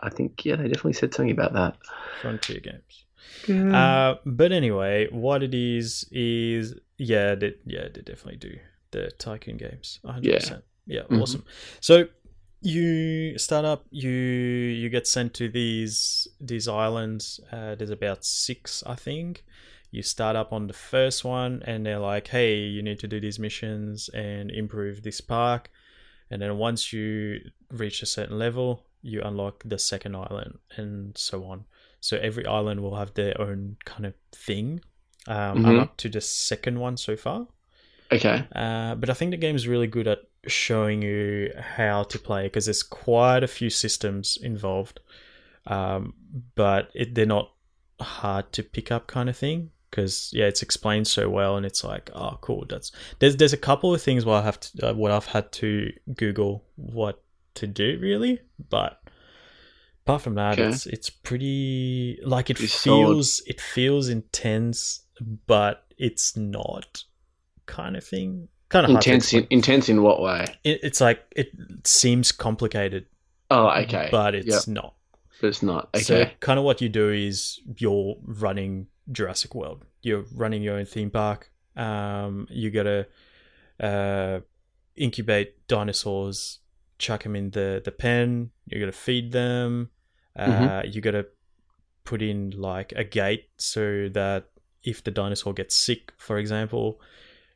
[0.00, 1.76] I think yeah, they definitely said something about that.
[2.20, 3.04] Frontier games.
[3.46, 3.74] Mm.
[3.74, 8.58] Uh, but anyway, what it is is yeah, they, yeah, they definitely do
[8.90, 10.00] the tycoon games.
[10.04, 10.24] 100%.
[10.24, 11.22] Yeah, yeah, Mhm.
[11.22, 11.44] awesome.
[11.80, 12.08] So
[12.60, 17.40] you start up, you you get sent to these these islands.
[17.52, 19.44] Uh, there's about six, I think.
[19.90, 23.20] You start up on the first one, and they're like, "Hey, you need to do
[23.20, 25.70] these missions and improve this park."
[26.30, 31.44] And then once you reach a certain level, you unlock the second island, and so
[31.44, 31.64] on.
[32.00, 34.80] So every island will have their own kind of thing.
[35.26, 35.80] Um, I'm Mhm.
[35.80, 37.48] up to the second one so far.
[38.12, 42.18] Okay, Uh, but I think the game is really good at showing you how to
[42.18, 45.00] play because there's quite a few systems involved.
[45.66, 46.14] Um,
[46.54, 47.52] but it, they're not
[48.00, 51.82] hard to pick up kind of thing because yeah, it's explained so well and it's
[51.84, 52.64] like oh cool.
[52.68, 55.50] That's there's there's a couple of things where I have to uh, what I've had
[55.52, 57.22] to Google what
[57.54, 59.00] to do really, but
[60.04, 60.68] apart from that, Okay.
[60.68, 63.06] it's it's pretty like it solid.
[63.08, 65.02] feels it feels intense,
[65.46, 67.04] but it's not
[67.66, 68.48] kind of thing.
[68.68, 69.32] Kind of intense.
[69.32, 70.44] In, intense in what way?
[70.62, 71.50] it, it's like it
[71.84, 73.06] seems complicated,
[73.50, 74.74] Oh, okay, but it's Yep.
[74.74, 74.94] not.
[75.40, 75.88] but it's not.
[75.94, 76.02] Okay.
[76.02, 79.84] So kind of what you do is you're running Jurassic World.
[80.02, 81.50] You're running your own theme park.
[81.76, 83.06] Um, you gotta
[83.80, 84.40] uh,
[84.96, 86.58] incubate dinosaurs,
[86.98, 88.50] chuck them in the the pen.
[88.66, 89.90] You gotta feed them.
[90.36, 91.26] Uh, You gotta
[92.04, 94.50] put in like a gate so that
[94.82, 97.00] if the dinosaur gets sick, for example,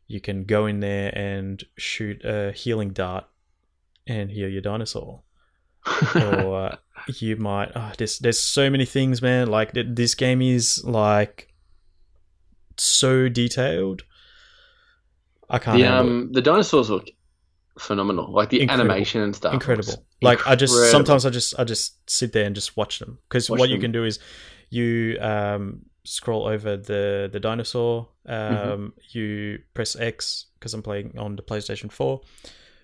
[0.06, 3.24] you can go in there and shoot a healing dart
[4.06, 5.22] and heal your dinosaur
[6.16, 6.76] or
[7.18, 11.48] you might oh, there's there's so many things man like th- this game is like
[12.76, 14.02] so detailed
[15.50, 15.88] i can't the it.
[15.88, 17.08] um the dinosaurs look
[17.78, 18.30] phenomenal.
[18.30, 18.90] Like the Incredible.
[18.90, 19.54] animation and stuff.
[19.54, 23.18] incredible like i just sometimes i just i just sit there and just watch them
[23.28, 24.18] because what you can do is
[24.68, 28.86] you um scroll over the the dinosaur um Mm-hmm.
[29.18, 32.20] you press x because i'm playing on the playstation 4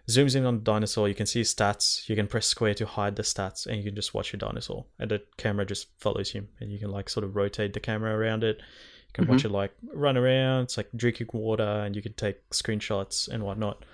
[0.08, 2.08] zooms in on the dinosaur you can see stats.
[2.08, 4.86] You can press square to hide the stats and you can just watch your dinosaur.
[4.98, 8.16] And the camera just follows him and you can like sort of rotate the camera
[8.16, 8.56] around it.
[8.58, 10.64] You can watch it like run around.
[10.64, 13.84] It's like drinking water and you can take screenshots and whatnot.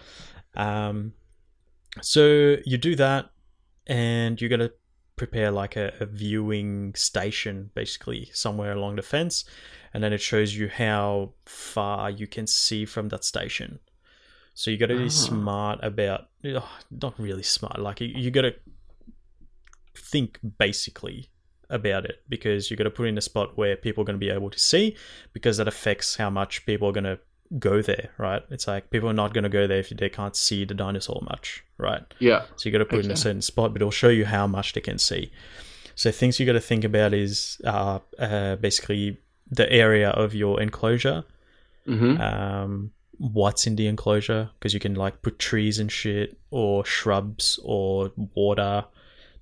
[0.57, 1.13] Um
[2.01, 3.31] so you do that
[3.87, 4.73] and you're to
[5.17, 9.45] prepare like a, a viewing station basically somewhere along the fence.
[9.93, 13.79] And then it shows you how far you can see from that station
[14.55, 15.09] so you got to be Ah.
[15.09, 18.55] smart about oh, not really smart like you, you got to
[19.97, 21.29] think basically
[21.71, 24.27] about it because you got to put in a spot where people are going to
[24.27, 24.97] be able to see
[25.33, 27.19] because that affects how much people are going to
[27.59, 30.35] go there right it's like people are not going to go there if they can't
[30.37, 32.43] see the dinosaur much right Yeah.
[32.57, 34.47] so you got to put it in a certain spot, but it'll show you how
[34.47, 35.31] much they can see.
[35.95, 39.19] So things you got to think about is uh, uh, basically
[39.51, 41.25] the area of your enclosure,
[41.87, 46.85] hmm um, what's in the enclosure, because you can like put trees and shit, or
[46.85, 48.85] shrubs, or water,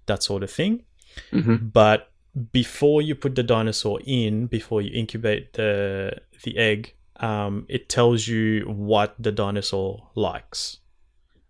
[0.06, 0.84] that sort of thing.
[1.30, 2.10] hmm But
[2.52, 8.26] before you put the dinosaur in, before you incubate the the egg, um, it tells
[8.26, 10.78] you what the dinosaur likes,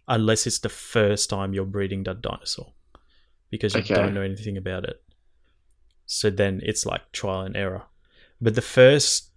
[0.08, 2.72] unless it's the first time you're breeding that dinosaur,
[3.50, 3.94] because you Okay.
[3.94, 5.02] don't know anything about it.
[6.06, 7.84] So then it's like trial and error.
[8.40, 9.30] But the first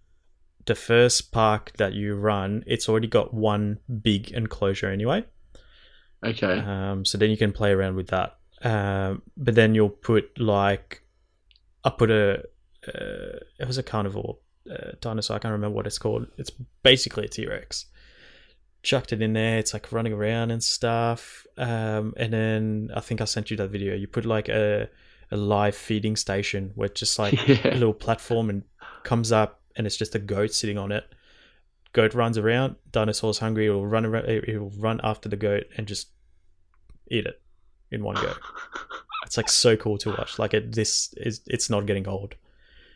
[0.66, 5.24] the first park that you run, it's already got one big enclosure anyway.
[6.24, 6.60] Okay.
[6.60, 8.38] Um, so then you can play around with that.
[8.64, 11.04] Um, but then you'll put like,
[11.84, 12.44] I put a,
[12.88, 14.38] uh, it was a carnivore
[14.70, 15.36] uh, dinosaur.
[15.36, 16.28] I can't remember what it's called.
[16.38, 16.52] It's
[16.82, 17.86] basically a T Rex.
[18.82, 19.60] Chucked it in there.
[19.60, 21.46] It's like running around and stuff.
[21.58, 23.96] Um, and then I think I sent you that video.
[23.96, 24.90] You put like a,
[25.32, 27.34] a live feeding station where just like
[27.66, 28.64] a little platform and
[29.04, 31.06] comes up and it's just a goat sitting on it.
[31.94, 36.10] Goat runs around, dinosaur's hungry, it'll run around it'll run after the goat and just
[37.10, 37.42] eat it
[37.92, 38.34] in one go.
[39.26, 40.38] It's like so cool to watch.
[40.38, 42.36] Like it this is it's not getting old.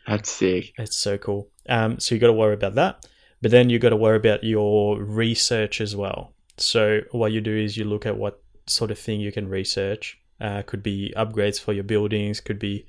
[0.06, 0.72] That's sick.
[0.78, 1.50] It's so cool.
[1.68, 3.04] Um so you gotta worry about that.
[3.42, 6.32] But then you gotta worry about your research as well.
[6.56, 10.18] So what you do is you look at what sort of thing you can research.
[10.40, 12.86] Uh, could be upgrades for your buildings, could be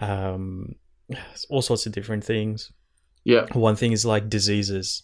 [0.00, 0.74] um,
[1.48, 2.72] all sorts of different things.
[3.24, 3.46] Yeah.
[3.52, 5.02] One thing is like diseases.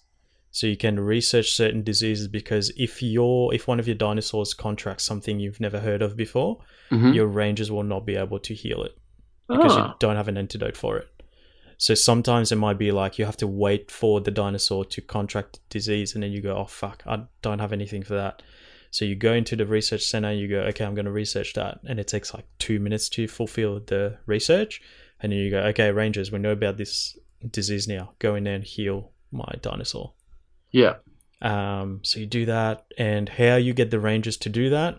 [0.50, 5.04] So you can research certain diseases because if your if one of your dinosaurs contracts
[5.04, 6.58] something you've never heard of before,
[6.90, 8.96] hmm your rangers will not be able to heal it
[9.48, 11.08] because you Ah, don't have an antidote for it.
[11.76, 15.60] So sometimes it might be like you have to wait for the dinosaur to contract
[15.70, 18.42] disease, and then you go, "Oh fuck, I don't have anything for that."
[18.90, 21.78] So you go into the research center, you go, "Okay, I'm going to research that,"
[21.86, 24.80] and it takes like two minutes to fulfill the research,
[25.20, 27.16] and then you go, "Okay, rangers, we know about this
[27.50, 28.12] disease now.
[28.18, 30.12] Go in there and heal my dinosaur."
[30.70, 30.96] yeah.
[31.40, 34.98] Um, so you do that, and how you get the rangers to do that,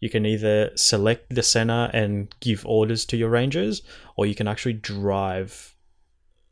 [0.00, 3.82] you can either select the center and give orders to your rangers,
[4.16, 5.74] or you can actually drive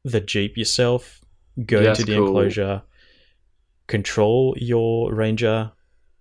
[0.05, 1.21] the jeep yourself,
[1.67, 2.29] go That's to the cool.
[2.29, 2.83] enclosure,
[3.89, 5.73] control your ranger,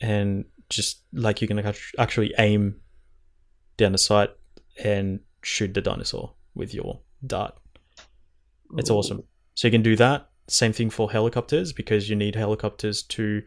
[0.02, 1.60] and just like you can
[1.98, 2.82] actually aim
[3.78, 4.32] down the sight
[4.84, 7.56] and shoot the dinosaur with your dart.
[8.78, 8.96] It's Ooh.
[8.96, 9.24] awesome.
[9.56, 10.30] So you can do that.
[10.48, 13.42] Same thing for helicopters because you need helicopters to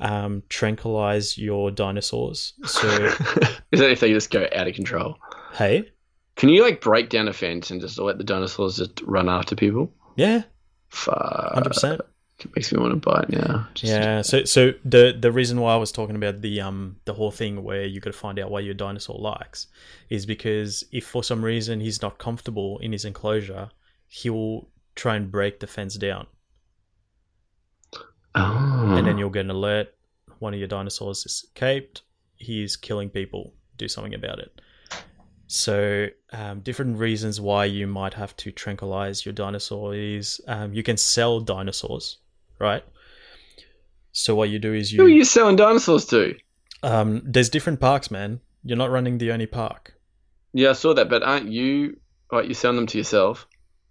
[0.00, 2.52] um, tranquilize your dinosaurs.
[2.64, 2.88] So
[3.72, 5.16] Is that if they just go out of control?
[5.54, 5.90] hey,
[6.36, 9.56] Can you like break down a fence and just let the dinosaurs just run after
[9.56, 9.90] people?
[10.16, 10.42] yeah,
[10.88, 11.54] Fuck.
[11.54, 12.00] hundred percent.
[12.40, 13.66] It makes me want to buy it now.
[13.74, 14.20] Just- Yeah.
[14.20, 17.62] So so the the reason why I was talking about the um the whole thing
[17.64, 19.68] where you got to find out what your dinosaur likes
[20.10, 23.70] is because if for some reason he's not comfortable in his enclosure,
[24.08, 26.26] he'll try and break the fence down.
[28.34, 28.94] Oh.
[28.96, 29.94] and then you'll get an alert.
[30.40, 32.02] One of your dinosaurs escaped.
[32.36, 33.54] He's killing people.
[33.78, 34.60] Do something about it.
[35.46, 40.82] So, um, different reasons why you might have to tranquilize your dinosaur is um, you
[40.82, 42.18] can sell dinosaurs,
[42.58, 42.84] right?
[44.12, 44.98] So what you do is you.
[44.98, 46.34] Who are you you selling dinosaurs to?
[46.82, 48.40] um, there's different parks, man.
[48.64, 49.94] You're not running the only park.
[50.52, 51.98] Yeah, I saw that, but aren't you?
[52.32, 53.46] Right, you're selling them to yourself.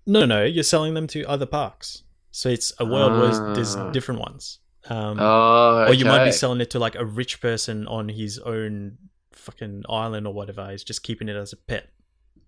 [0.06, 2.04] No, no, you're selling them to other parks.
[2.32, 3.92] So it's a world where there's Ah.
[3.92, 4.60] different ones.
[4.90, 8.38] Um, Oh, Or you might be selling it to like a rich person on his
[8.40, 8.98] own
[9.32, 10.70] fucking island or whatever.
[10.70, 11.90] He's just keeping it as a pet.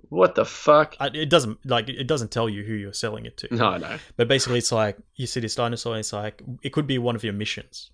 [0.09, 0.95] What the fuck?
[0.99, 3.53] I- It doesn't like it doesn't tell you who you're selling it to.
[3.53, 3.97] No, no.
[4.17, 7.15] But basically, it's like you see this dinosaur, and it's like it could be one
[7.15, 7.91] of your missions.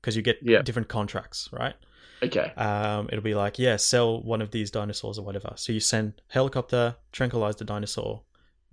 [0.00, 0.60] because you get Yeah.
[0.60, 1.74] different contracts, right?
[2.22, 2.52] Okay.
[2.58, 5.52] um, it'll be like, yeah, sell one of these dinosaurs or whatever.
[5.56, 8.20] So you send helicopter, tranquilize the dinosaur,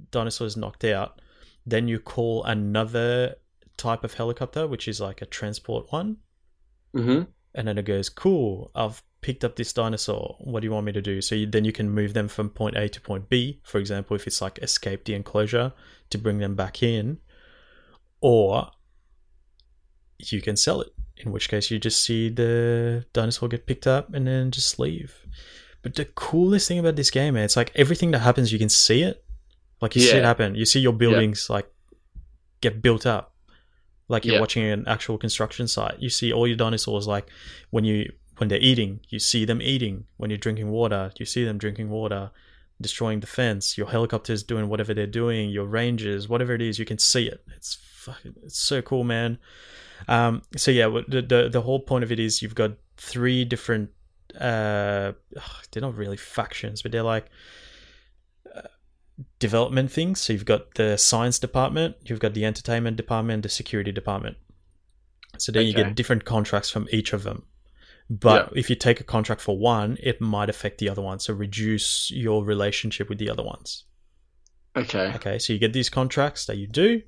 [0.09, 1.21] dinosaur is knocked out.
[1.65, 3.35] Then you call another
[3.77, 6.17] type of helicopter, which is like a transport one,
[6.95, 7.23] Mm-hmm.
[7.55, 10.35] and then it goes, cool, I've picked up this dinosaur.
[10.39, 11.21] What do you want me to do?
[11.21, 14.15] So you, then you can move them from point A to point B, for example,
[14.15, 15.71] if it's like escape the enclosure
[16.09, 17.19] to bring them back in,
[18.19, 18.71] or
[20.19, 20.89] you can sell it.
[21.17, 25.15] In which case, you just see the dinosaur get picked up and then just leave.
[25.83, 28.69] But the coolest thing about this game, man, it's like everything that happens, you can
[28.69, 29.23] see it.
[29.81, 30.55] Like you see it happen.
[30.55, 31.67] You see your buildings like
[32.61, 33.33] get built up,
[34.07, 34.39] like you're Yeah.
[34.41, 35.99] watching an actual construction site.
[35.99, 37.27] You see all your dinosaurs like
[37.71, 40.05] when you when they're eating, you see them eating.
[40.17, 42.31] When you're drinking water, you see them drinking water,
[42.79, 43.77] destroying the fence.
[43.77, 45.49] Your helicopters doing whatever they're doing.
[45.49, 47.43] Your rangers, whatever it is, you can see it.
[47.55, 49.37] It's fucking, it's so cool, man.
[50.07, 53.89] Um, so yeah, the, the the whole point of it is you've got three different.
[54.39, 55.11] Uh,
[55.71, 57.25] they're not really factions, but they're like
[59.39, 60.21] development things.
[60.21, 64.37] So you've got the science department, you've got the entertainment department, the security department.
[65.37, 67.43] So then you get different contracts from each of them.
[68.09, 71.19] But if you take a contract for one, it might affect the other one.
[71.19, 73.85] So reduce your relationship with the other ones.
[74.75, 75.13] Okay.
[75.15, 77.01] Okay, so you get these contracts that you do,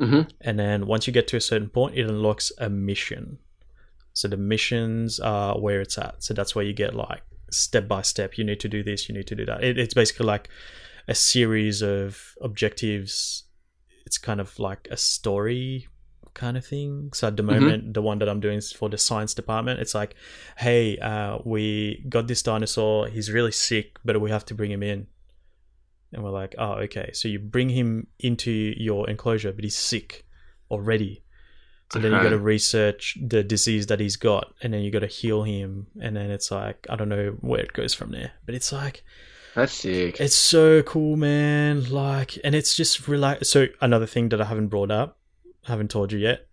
[0.00, 0.22] Mm-hmm.
[0.40, 3.38] and then once you get to a certain point, it unlocks a mission.
[4.14, 6.24] So the missions are where it's at.
[6.24, 8.36] So that's where you get like step by step.
[8.36, 9.08] You need to do this.
[9.08, 9.62] You need to do that.
[9.62, 10.48] It, it's basically like
[11.08, 13.44] a series of objectives.
[14.06, 15.88] It's kind of like a story
[16.34, 17.10] kind of thing.
[17.12, 17.46] So at the Mhm.
[17.60, 19.80] moment, the one that I'm doing is for the science department.
[19.80, 20.14] It's like,
[20.56, 23.08] hey, uh, we got this dinosaur.
[23.08, 25.06] He's really sick, but we have to bring him in.
[26.12, 27.10] And we're like, oh, okay.
[27.12, 30.26] So you bring him into your enclosure, but he's sick
[30.70, 31.22] already.
[31.92, 35.00] So then you got to research the disease that he's got, and then you got
[35.00, 38.32] to heal him, and then it's like I don't know where it goes from there,
[38.46, 39.04] but it's like
[39.54, 40.18] That's sick.
[40.20, 41.90] it's so cool, man.
[41.90, 43.48] Like, and it's just relax.
[43.50, 45.18] So another thing that I haven't brought up,
[45.64, 46.46] haven't told you yet,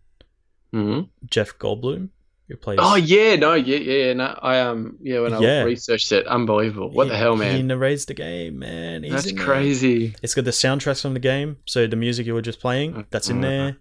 [0.71, 2.09] hmm Jeff Goldblum,
[2.47, 2.79] who plays.
[2.81, 4.37] Oh yeah, no, yeah, yeah, no.
[4.41, 5.63] I um, yeah, when I Yeah.
[5.63, 6.89] researched it, unbelievable.
[6.91, 7.55] What he- the hell, man?
[7.55, 9.03] He narrates the game, man.
[9.03, 9.45] He's That's in there.
[9.45, 10.15] crazy.
[10.21, 13.29] It's got the soundtracks from the game, so the music you were just playing, that's
[13.29, 13.41] in Mhm.
[13.41, 13.77] there.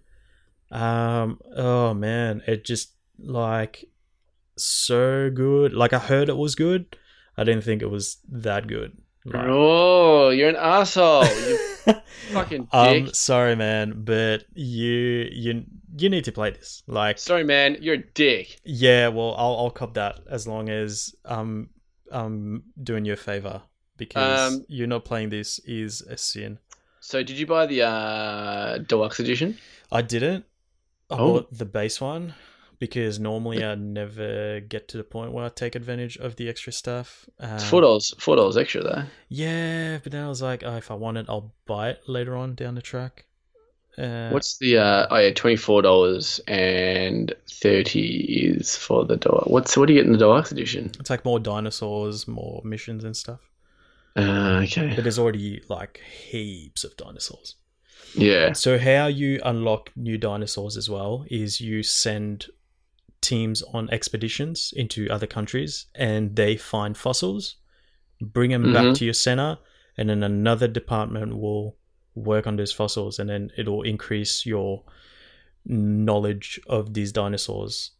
[0.81, 3.85] Um, oh man, it just like
[4.55, 5.73] so good.
[5.73, 6.95] Like I heard it was good.
[7.37, 8.97] I didn't think it was that good.
[9.33, 11.25] Oh, you're an asshole.
[11.25, 11.59] You
[12.33, 13.15] fucking um, dick.
[13.15, 15.63] sorry, man, but you you
[15.97, 16.83] you need to play this.
[16.87, 17.77] Like, Sorry, man.
[17.81, 18.59] You're a dick.
[18.63, 21.69] yeah, well, I'll I'll cop that as long as um
[22.11, 23.61] I'm doing you a favor
[23.97, 26.59] because Um, you're not playing this is a sin.
[27.01, 29.57] So, did you buy the uh, deluxe edition?
[29.91, 30.45] I didn't.
[31.09, 31.33] I Oh.
[31.33, 32.33] bought the base one
[32.79, 36.71] because normally I never get to the point where I take advantage of the extra
[36.71, 37.29] stuff.
[37.39, 38.13] Um, It's four dollars.
[38.17, 39.03] Four dollars extra though.
[39.27, 42.35] Yeah, but then I was like, oh, if I want it, I'll buy it later
[42.35, 43.25] on down the track.
[43.97, 44.77] Uh, What's the?
[44.77, 49.47] Uh, oh yeah, twenty four dollars and thirty is for the deluxe.
[49.47, 50.91] What's what do you get in the deluxe edition?
[50.99, 53.41] It's like more dinosaurs, more missions and stuff.
[54.15, 54.93] Uh, okay.
[54.95, 55.99] But there's already like
[56.29, 57.55] heaps of dinosaurs.
[58.15, 58.53] Yeah.
[58.53, 62.47] So how you unlock new dinosaurs as well is you send
[63.21, 67.57] teams on expeditions into other countries and they find fossils,
[68.21, 68.95] bring them back Mhm.
[68.95, 69.57] to your center,
[69.97, 71.77] and then another department will
[72.15, 74.83] work on those fossils and then it'll increase your
[75.65, 77.91] knowledge of these dinosaurs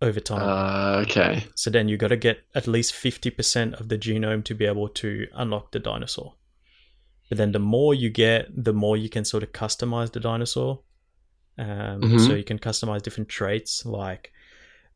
[0.00, 0.42] over time.
[0.42, 1.44] Uh, okay.
[1.54, 4.88] So then you got to get at least 50% of the genome to be able
[4.88, 6.34] to unlock the dinosaur.
[7.28, 10.82] But then the more you get, the more you can sort of customize the dinosaur.
[11.58, 12.26] Um, Mhm.
[12.26, 14.31] So you can customize different traits like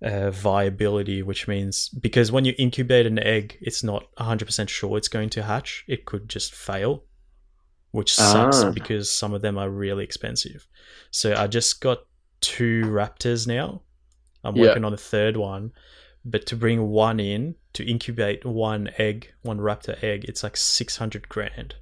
[0.07, 5.09] uh, viability, which means because when you incubate an egg, it's not 100% sure it's
[5.09, 5.85] going to hatch.
[5.89, 7.05] It could just fail,
[7.91, 8.71] which sucks Ah.
[8.71, 10.67] because some of them are really expensive.
[11.11, 11.99] So I just got
[12.41, 13.83] two raptors now.
[14.45, 14.67] I'm Yeah.
[14.69, 15.73] working on a third one.
[16.29, 21.29] But to bring one in to incubate one egg, one raptor egg, it's like 600
[21.29, 21.77] grand.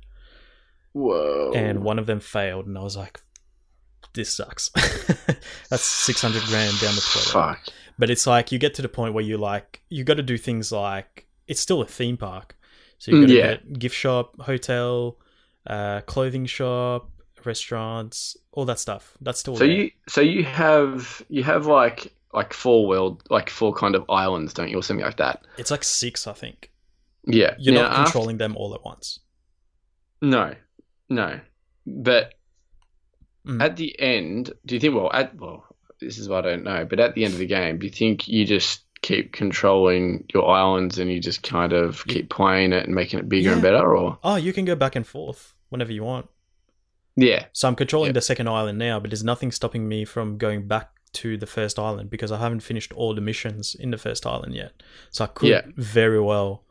[0.93, 1.53] Whoa.
[1.55, 3.21] And one of them failed, and I was like,
[4.13, 4.69] this sucks.
[5.71, 7.27] That's 600 grand down the toilet.
[7.33, 7.75] Fuck.
[7.99, 10.37] But it's like you get to the point where you like, you got to do
[10.37, 12.57] things like, it's still a theme park.
[12.99, 13.51] So you got to Mm, Yeah.
[13.55, 15.19] get gift shop, hotel,
[15.67, 17.11] uh, clothing shop,
[17.45, 19.17] restaurants, all that stuff.
[19.21, 19.75] That's still So there.
[19.77, 24.55] you so you have you have like like four world like four kind of islands,
[24.55, 25.45] don't you, or something like that?
[25.59, 26.73] It's like six, I think.
[27.27, 27.55] Yeah.
[27.59, 29.21] You're Now, not after- controlling them all at once.
[30.23, 30.55] No,
[31.09, 31.41] no.
[31.87, 32.35] But
[33.47, 33.63] Mm.
[33.63, 34.95] at the end, do you think?
[34.95, 35.65] Well, at well,
[36.05, 37.93] this is what I don't know, but at the end of the game, do you
[37.93, 42.87] think you just keep controlling your islands and you just kind of keep playing it
[42.87, 45.93] and making it bigger and better, or Oh, you can go back and forth whenever
[45.93, 46.29] you want.
[47.17, 48.15] yeah, So I'm controlling Yep.
[48.15, 51.79] the second island now, but there's nothing stopping me from going back to the first
[51.79, 54.73] island because I haven't finished all the missions in the first island yet.
[55.11, 55.63] So I could Yeah.
[55.77, 56.65] very well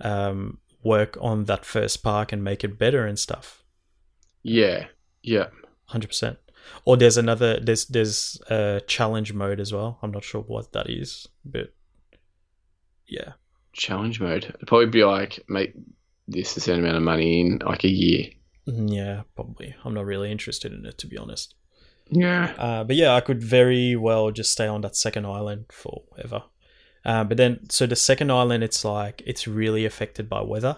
[0.00, 3.62] um, work on that first park and make it better and stuff.
[4.42, 4.86] yeah,
[5.22, 5.46] yeah.
[5.86, 6.38] Hundred percent.
[6.84, 9.98] Or there's another there's there's a challenge mode as well.
[10.02, 11.72] I'm not sure what that is, but
[13.06, 13.32] yeah.
[13.72, 14.44] Challenge mode.
[14.44, 15.74] It'd probably be like make
[16.28, 18.26] this a certain amount of money in like a year.
[18.68, 19.74] Mm, Yeah, probably.
[19.84, 21.54] I'm not really interested in it to be honest.
[22.10, 22.52] Yeah.
[22.58, 26.44] Uh, but yeah, I could very well just stay on that second island forever.
[27.04, 30.76] Uh, but then, so the second island, it's like it's really affected by weather.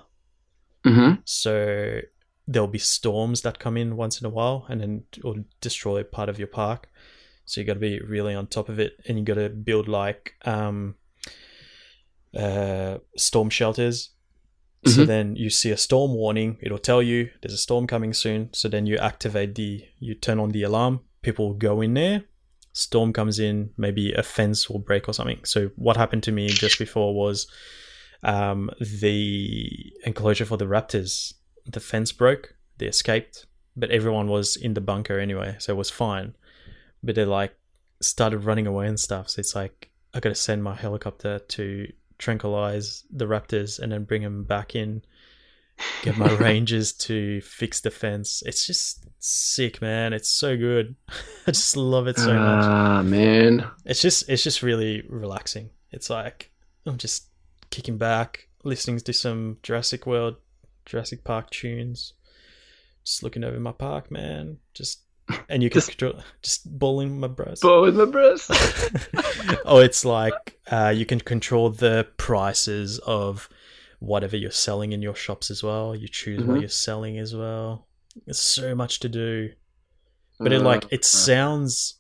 [0.85, 1.21] Mm-hmm.
[1.25, 2.01] So
[2.47, 6.29] there'll be storms that come in once in a while, and then it'll destroy part
[6.29, 6.89] of your park.
[7.45, 9.89] So you got to be really on top of it, and you got to build
[9.89, 10.97] like um,
[12.37, 14.11] uh, storm shelters.
[14.87, 15.07] So Mhm.
[15.07, 16.59] then you see a storm warning.
[16.61, 18.51] It'll tell you there's a storm coming soon.
[18.53, 21.01] So then you activate the, you turn on the alarm.
[21.23, 22.25] People go in there.
[22.75, 23.71] Storm comes in.
[23.79, 25.43] Maybe a fence will break or something.
[25.45, 27.47] So what happened to me just before was
[28.23, 31.33] um, the enclosure for the raptors.
[31.67, 32.55] The fence broke.
[32.79, 33.47] They escaped,
[33.77, 36.35] but everyone was in the bunker anyway, so it was fine.
[37.03, 37.57] But they like
[38.01, 39.31] started running away and stuff.
[39.31, 44.23] So it's like I gotta send my helicopter to tranquilize the raptors and then bring
[44.23, 45.03] them back in.
[46.03, 48.43] Get my rangers to fix the fence.
[48.47, 50.13] It's just sick, man.
[50.13, 50.95] It's so good.
[51.47, 52.65] I just love it so much.
[52.65, 53.67] Ah man.
[53.85, 55.71] It's just it's just really relaxing.
[55.91, 56.51] It's like
[56.87, 57.29] I'm just
[57.71, 60.37] kicking back, listening to some Jurassic World,
[60.87, 62.13] Jurassic Park tunes,
[63.05, 64.59] just looking over my park, man.
[64.75, 65.01] Just
[65.49, 67.61] and you can Just- control just balling my bros.
[67.61, 68.51] Ball with my breast.
[69.65, 73.49] oh, it's like uh, you can control the prices of
[74.01, 75.95] whatever you're selling in your shops as well.
[75.97, 76.61] You choose what Mhm.
[76.61, 77.87] you're selling as well.
[78.27, 79.51] There's so much to do,
[80.39, 81.95] but it like it Uh, sounds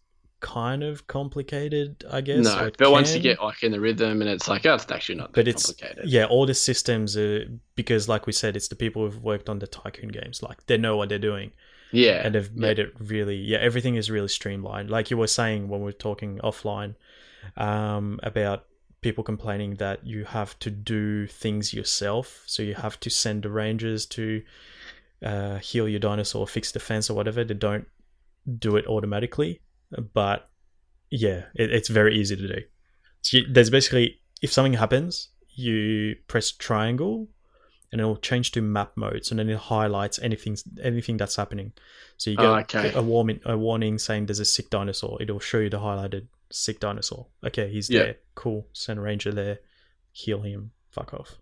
[0.44, 2.44] kind of complicated, I guess.
[2.44, 5.14] no, but once you get like in the rhythm and it's like, oh, it's actually
[5.14, 6.10] not that but it's complicated.
[6.10, 7.46] yeah all the systems are
[7.76, 10.42] because like we said it's the people who've worked on the tycoon games.
[10.42, 11.52] Like they know what they're doing.
[11.92, 12.22] Yeah.
[12.26, 14.90] and they've made it really yeah everything is really streamlined.
[14.90, 16.94] Like you were saying when we were talking offline
[17.56, 18.66] um, about
[19.00, 22.42] people complaining that you have to do things yourself.
[22.46, 24.42] So you have to send the rangers to
[25.22, 27.44] uh, heal your dinosaur fix the fence or whatever.
[27.44, 27.88] They don't
[28.58, 29.62] do it automatically
[30.12, 30.50] but
[31.10, 32.60] yeah it, it's very easy to do.
[33.22, 37.28] So you, there's basically if something happens you press triangle
[37.92, 41.72] and it'll change to map modes and then it highlights anything anything that's happening.
[42.16, 42.92] So you get Oh, okay.
[42.94, 45.22] a warning a warning saying there's a sick dinosaur.
[45.22, 47.26] It'll show you the highlighted sick dinosaur.
[47.46, 48.02] Okay he's Yeah.
[48.02, 48.16] there.
[48.34, 48.66] Cool.
[48.72, 49.60] Send a ranger there.
[50.10, 50.72] Heal him.
[50.90, 51.36] Fuck off.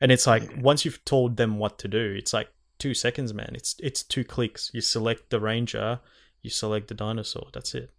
[0.00, 2.48] And it's like once you've told them what to do it's like
[2.78, 3.52] two seconds man.
[3.54, 4.70] It's it's two clicks.
[4.74, 6.00] You select the ranger
[6.42, 7.90] you select the dinosaur that's it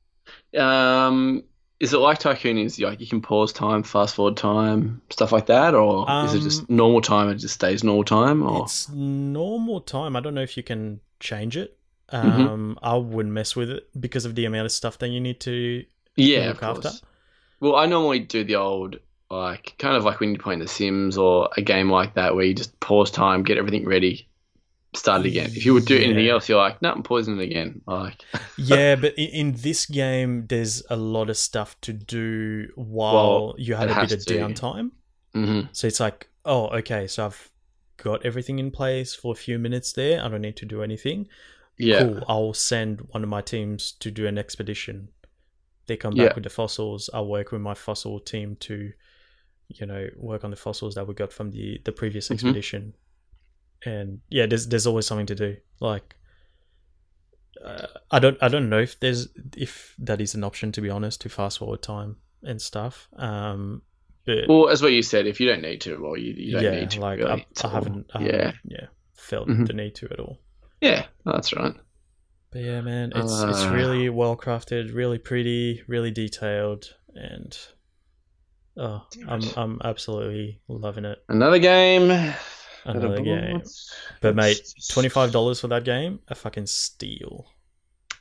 [0.58, 1.44] Um,
[1.80, 2.58] is it like Tycoon?
[2.58, 6.42] Is like you can pause time, fast forward time, stuff like that, or is it
[6.42, 7.30] just Um, normal time?
[7.30, 10.16] It just stays normal time, or It's normal time.
[10.16, 11.78] I don't know if you can change it.
[12.24, 12.52] Mhm.
[12.52, 15.40] Um, I wouldn't mess with it because of the amount of stuff that you need
[15.42, 15.86] to
[16.16, 16.86] yeah, look course.
[16.86, 17.08] after.
[17.62, 19.00] Well, I normally do the old
[19.30, 22.46] like kind of like when you're playing The Sims or a game like that where
[22.46, 24.28] you just pause time, get everything ready,
[24.96, 25.54] start it again.
[25.56, 26.30] If you would do anything Yeah.
[26.30, 27.82] else, you're like, no, I'm pausing it again.
[27.88, 28.24] Like,
[28.56, 33.56] yeah, but in, in this game, there's a lot of stuff to do while Well,
[33.58, 34.92] you have a bit of downtime.
[35.34, 37.52] hmm So it's like, oh, okay, so I've
[37.98, 40.24] got everything in place for a few minutes there.
[40.24, 41.28] I don't need to do anything.
[41.78, 42.26] yeah, Cool.
[42.28, 45.10] I'll send one of my teams to do an expedition.
[45.88, 46.18] They come Yeah.
[46.18, 47.10] back with the fossils.
[47.14, 48.94] I'll work with my fossil team to,
[49.70, 52.30] you know, work on the fossils that we got from the the previous Mhm.
[52.32, 52.96] expedition.
[53.86, 55.58] And yeah, there's there's always something to do.
[55.80, 56.16] Like,
[57.64, 59.28] uh, I don't I don't know if there's
[59.58, 63.08] if that is an option to be honest to fast forward time and stuff.
[63.18, 63.82] Um,
[64.26, 66.64] but Well, as what you said, if you don't need to, well, you, you don't
[66.64, 67.00] yeah, need to.
[67.00, 67.32] like really.
[67.32, 69.68] I, It's I haven't, I yeah, haven't yeah felt Mhm.
[69.68, 70.40] the need to at all.
[70.82, 71.76] yeah, that's right.
[72.52, 73.72] But yeah, man, it's it's Uh.
[73.74, 77.58] really well crafted, really pretty, really detailed, and
[78.78, 79.42] oh, I'm.
[79.56, 81.20] I'm absolutely loving it.
[81.30, 82.34] Another game.
[82.98, 83.62] Another game,
[84.22, 84.62] but mate,
[84.92, 87.48] twenty five dollars for that game, a fucking steal.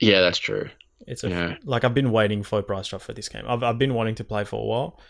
[0.00, 0.68] Yeah, that's true.
[1.06, 1.56] It's a Yeah.
[1.64, 3.44] like I've been waiting for a price drop for this game.
[3.48, 5.00] I've I've been wanting to play for a while,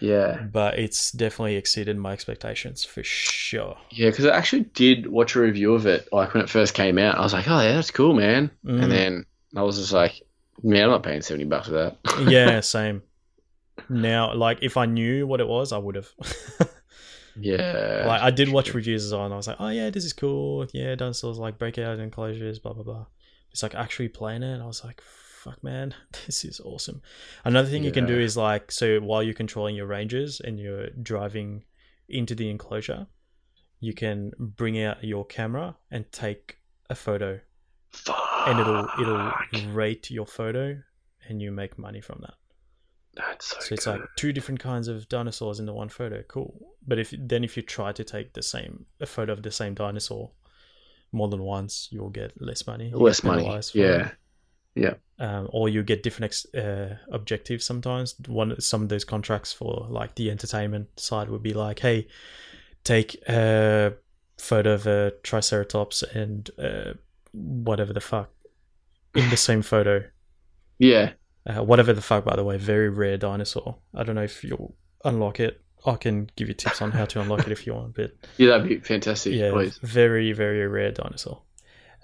[0.00, 3.76] Yeah, but it's definitely exceeded my expectations for sure.
[3.90, 6.98] yeah, because I actually did watch a review of it, like when it first came
[6.98, 7.16] out.
[7.18, 8.50] I was like, oh yeah, that's cool, man.
[8.64, 8.82] Mm.
[8.82, 9.26] And then
[9.56, 10.22] I was just like,
[10.62, 11.96] Man, I'm not paying seventy bucks for that.
[12.28, 13.02] yeah, same.
[13.88, 16.08] Now, like if I knew what it was, I would have.
[17.38, 18.04] yeah.
[18.06, 19.32] like I did watch reviews on.
[19.32, 20.66] I was like, oh yeah, this is cool.
[20.72, 23.06] Yeah, dinosaurs like break out enclosures, blah blah blah.
[23.50, 24.60] It's like actually playing it.
[24.60, 25.94] I was like, fuck man,
[26.26, 27.02] this is awesome.
[27.44, 30.88] Another thing you can do is like so while you're controlling your rangers and you're
[31.02, 31.64] driving
[32.08, 33.06] into the enclosure,
[33.80, 36.58] you can bring out your camera and take
[36.90, 37.40] a photo,
[38.46, 39.32] and it'll it'll
[39.72, 40.80] rate your photo,
[41.28, 42.34] and you make money from that.
[43.16, 44.00] That's so, So it's good.
[44.00, 46.22] like two different kinds of dinosaurs in the one photo.
[46.28, 46.54] Cool.
[46.86, 49.74] But if then if you try to take the same a photo of the same
[49.74, 50.30] dinosaur
[51.12, 52.88] more than once, you'll get less money.
[52.88, 53.44] You less money.
[53.44, 53.78] for
[54.76, 54.94] Yeah.
[55.20, 58.16] Um, or you get different ex- uh, objectives sometimes.
[58.26, 62.08] One some of those contracts for like the entertainment side would be like, hey,
[62.82, 63.92] take a
[64.38, 66.94] photo of a triceratops and uh,
[67.32, 68.30] whatever the fuck
[69.14, 70.02] in the same photo.
[70.80, 71.12] Yeah.
[71.46, 73.76] Uh, whatever the fuck, by the way, very rare dinosaur.
[73.94, 75.60] I don't know if you'll unlock it.
[75.86, 78.50] I can give you tips on how to unlock it if you want, but Yeah,
[78.52, 79.34] that'd be fantastic.
[79.34, 79.78] yeah, Please.
[79.82, 81.42] very very rare dinosaur.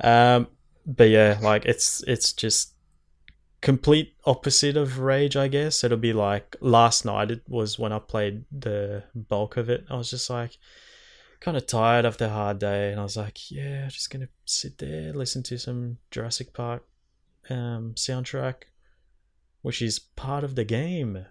[0.03, 0.49] Um,
[0.87, 2.75] but yeah, like it's it's just
[3.63, 5.83] complete opposite of rage, I guess.
[5.85, 7.31] It'll be like last night.
[7.31, 9.85] It was when I played the bulk of it.
[9.91, 10.59] I was just like
[11.41, 14.77] kind of tired after a hard day, and I was like, yeah, just gonna sit
[14.77, 16.85] there, listen to some Jurassic Park
[17.49, 18.65] um, soundtrack,
[19.63, 21.27] which is part of the game.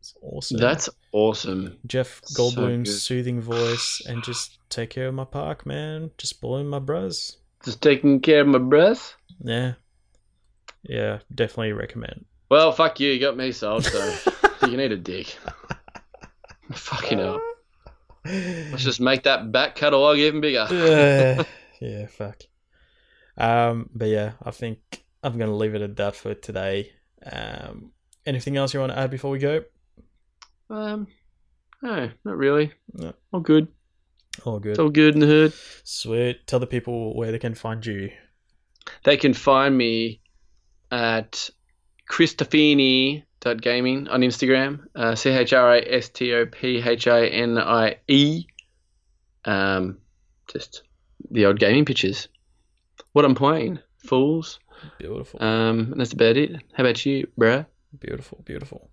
[0.00, 0.58] It's awesome.
[0.58, 1.78] That's awesome.
[1.86, 2.98] Jeff Goldblum's good.
[2.98, 6.10] soothing voice and just take care of my park, man.
[6.18, 7.38] Just blowing my bros.
[7.64, 9.16] Just taking care of my breath.
[9.40, 9.74] Yeah.
[10.82, 12.26] Yeah, definitely recommend.
[12.50, 13.10] Well, fuck you.
[13.10, 14.14] You got me sold, so
[14.68, 15.38] you need a dick.
[16.72, 17.40] Fucking hell.
[18.26, 20.66] Let's just make that back catalogue even bigger.
[20.70, 21.44] Uh,
[21.80, 22.42] yeah, fuck.
[23.36, 26.92] Um, but yeah, I think I'm gonna leave it at that for today.
[27.30, 27.92] Um,
[28.26, 29.64] anything else you want to add before we go?
[30.70, 31.06] Um,
[31.82, 32.72] no, not really.
[32.92, 33.12] No.
[33.32, 33.68] All good.
[34.44, 34.70] All good.
[34.70, 35.52] It's all good in the hood.
[35.84, 36.46] Sweet.
[36.46, 38.10] Tell the people where they can find you.
[39.04, 40.20] They can find me
[40.90, 41.50] at
[42.10, 44.86] Christofini.gaming on Instagram.
[44.94, 48.46] Uh, C H R A S T O P H I N I E.
[49.44, 49.98] Um,
[50.50, 50.82] just
[51.30, 52.28] the old gaming pictures.
[53.12, 54.58] What I'm playing, fools.
[54.98, 55.42] Beautiful.
[55.42, 56.62] Um, and that's about it.
[56.72, 57.66] How about you, bruh?
[57.98, 58.90] Beautiful, beautiful.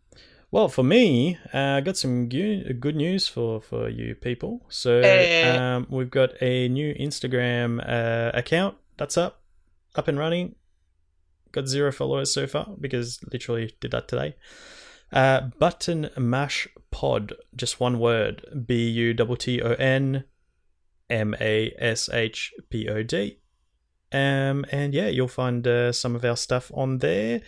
[0.51, 4.65] Well, for me, uh, I got some gu- good news for, for you people.
[4.67, 5.01] So
[5.57, 9.41] um, we've got a new Instagram uh, account that's up,
[9.95, 10.55] up and running.
[11.53, 14.35] Got zero followers so far because literally did that today.
[15.11, 20.23] Uh, Button Mash Pod, just one word: B U T T O N
[21.09, 23.40] M A S H P O D.
[24.13, 27.41] Um, and yeah, you'll find uh, some of our stuff on there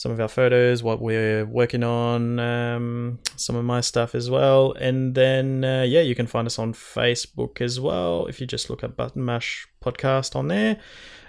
[0.00, 4.72] some of our photos, what we're working on, um, some of my stuff as well.
[4.72, 8.70] And then, uh, yeah, you can find us on Facebook as well if you just
[8.70, 10.78] look up Button Mash Podcast on there.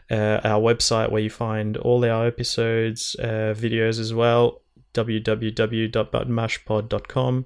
[0.09, 4.61] Uh, our website where you find all our episodes, uh, videos as well,
[4.93, 7.45] www.buttonmashpod.com.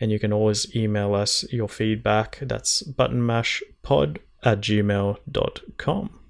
[0.00, 2.38] And you can always email us your feedback.
[2.40, 6.21] That's buttonmashpod at gmail.com.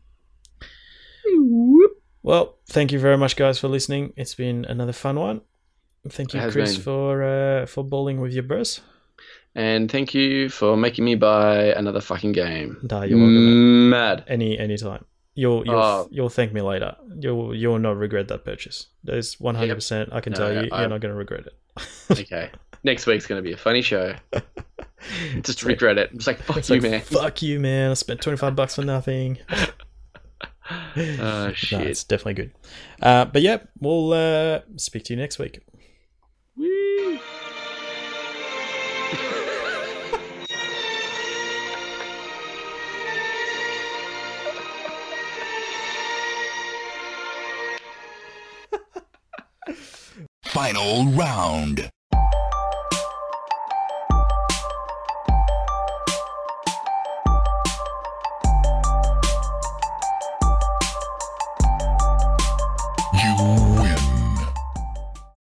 [2.23, 4.13] Well, thank you very much, guys, for listening.
[4.17, 5.41] It's been another fun one.
[6.09, 6.83] Thank you, Chris, been.
[6.83, 8.81] for uh, for bowling with your bros.
[9.55, 12.79] And thank you for making me buy another fucking game.
[12.91, 13.91] Nah, you're welcome.
[13.91, 14.25] Mad.
[14.29, 15.05] Any any time.
[15.35, 16.09] You'll you'll Oh.
[16.11, 16.97] you'll thank me later.
[17.21, 18.87] You'll you'll not regret that purchase.
[19.05, 20.11] There's one hundred percent.
[20.13, 21.55] I can No, tell you, I- you're not going to regret it.
[22.21, 22.51] Okay.
[22.85, 24.15] Next week's going to be a funny show.
[25.43, 26.11] Just regret it.
[26.13, 27.01] It's like, fuck It's you, like, man.
[27.01, 27.91] Fuck you, man!
[27.91, 29.39] I spent twenty five bucks for nothing.
[30.97, 31.87] Oh, No, shit.
[31.87, 32.53] it's definitely good.
[33.01, 35.61] Uh, but yeah, we'll uh, speak to you next week.
[36.57, 37.19] Woo.
[50.45, 51.89] Final round.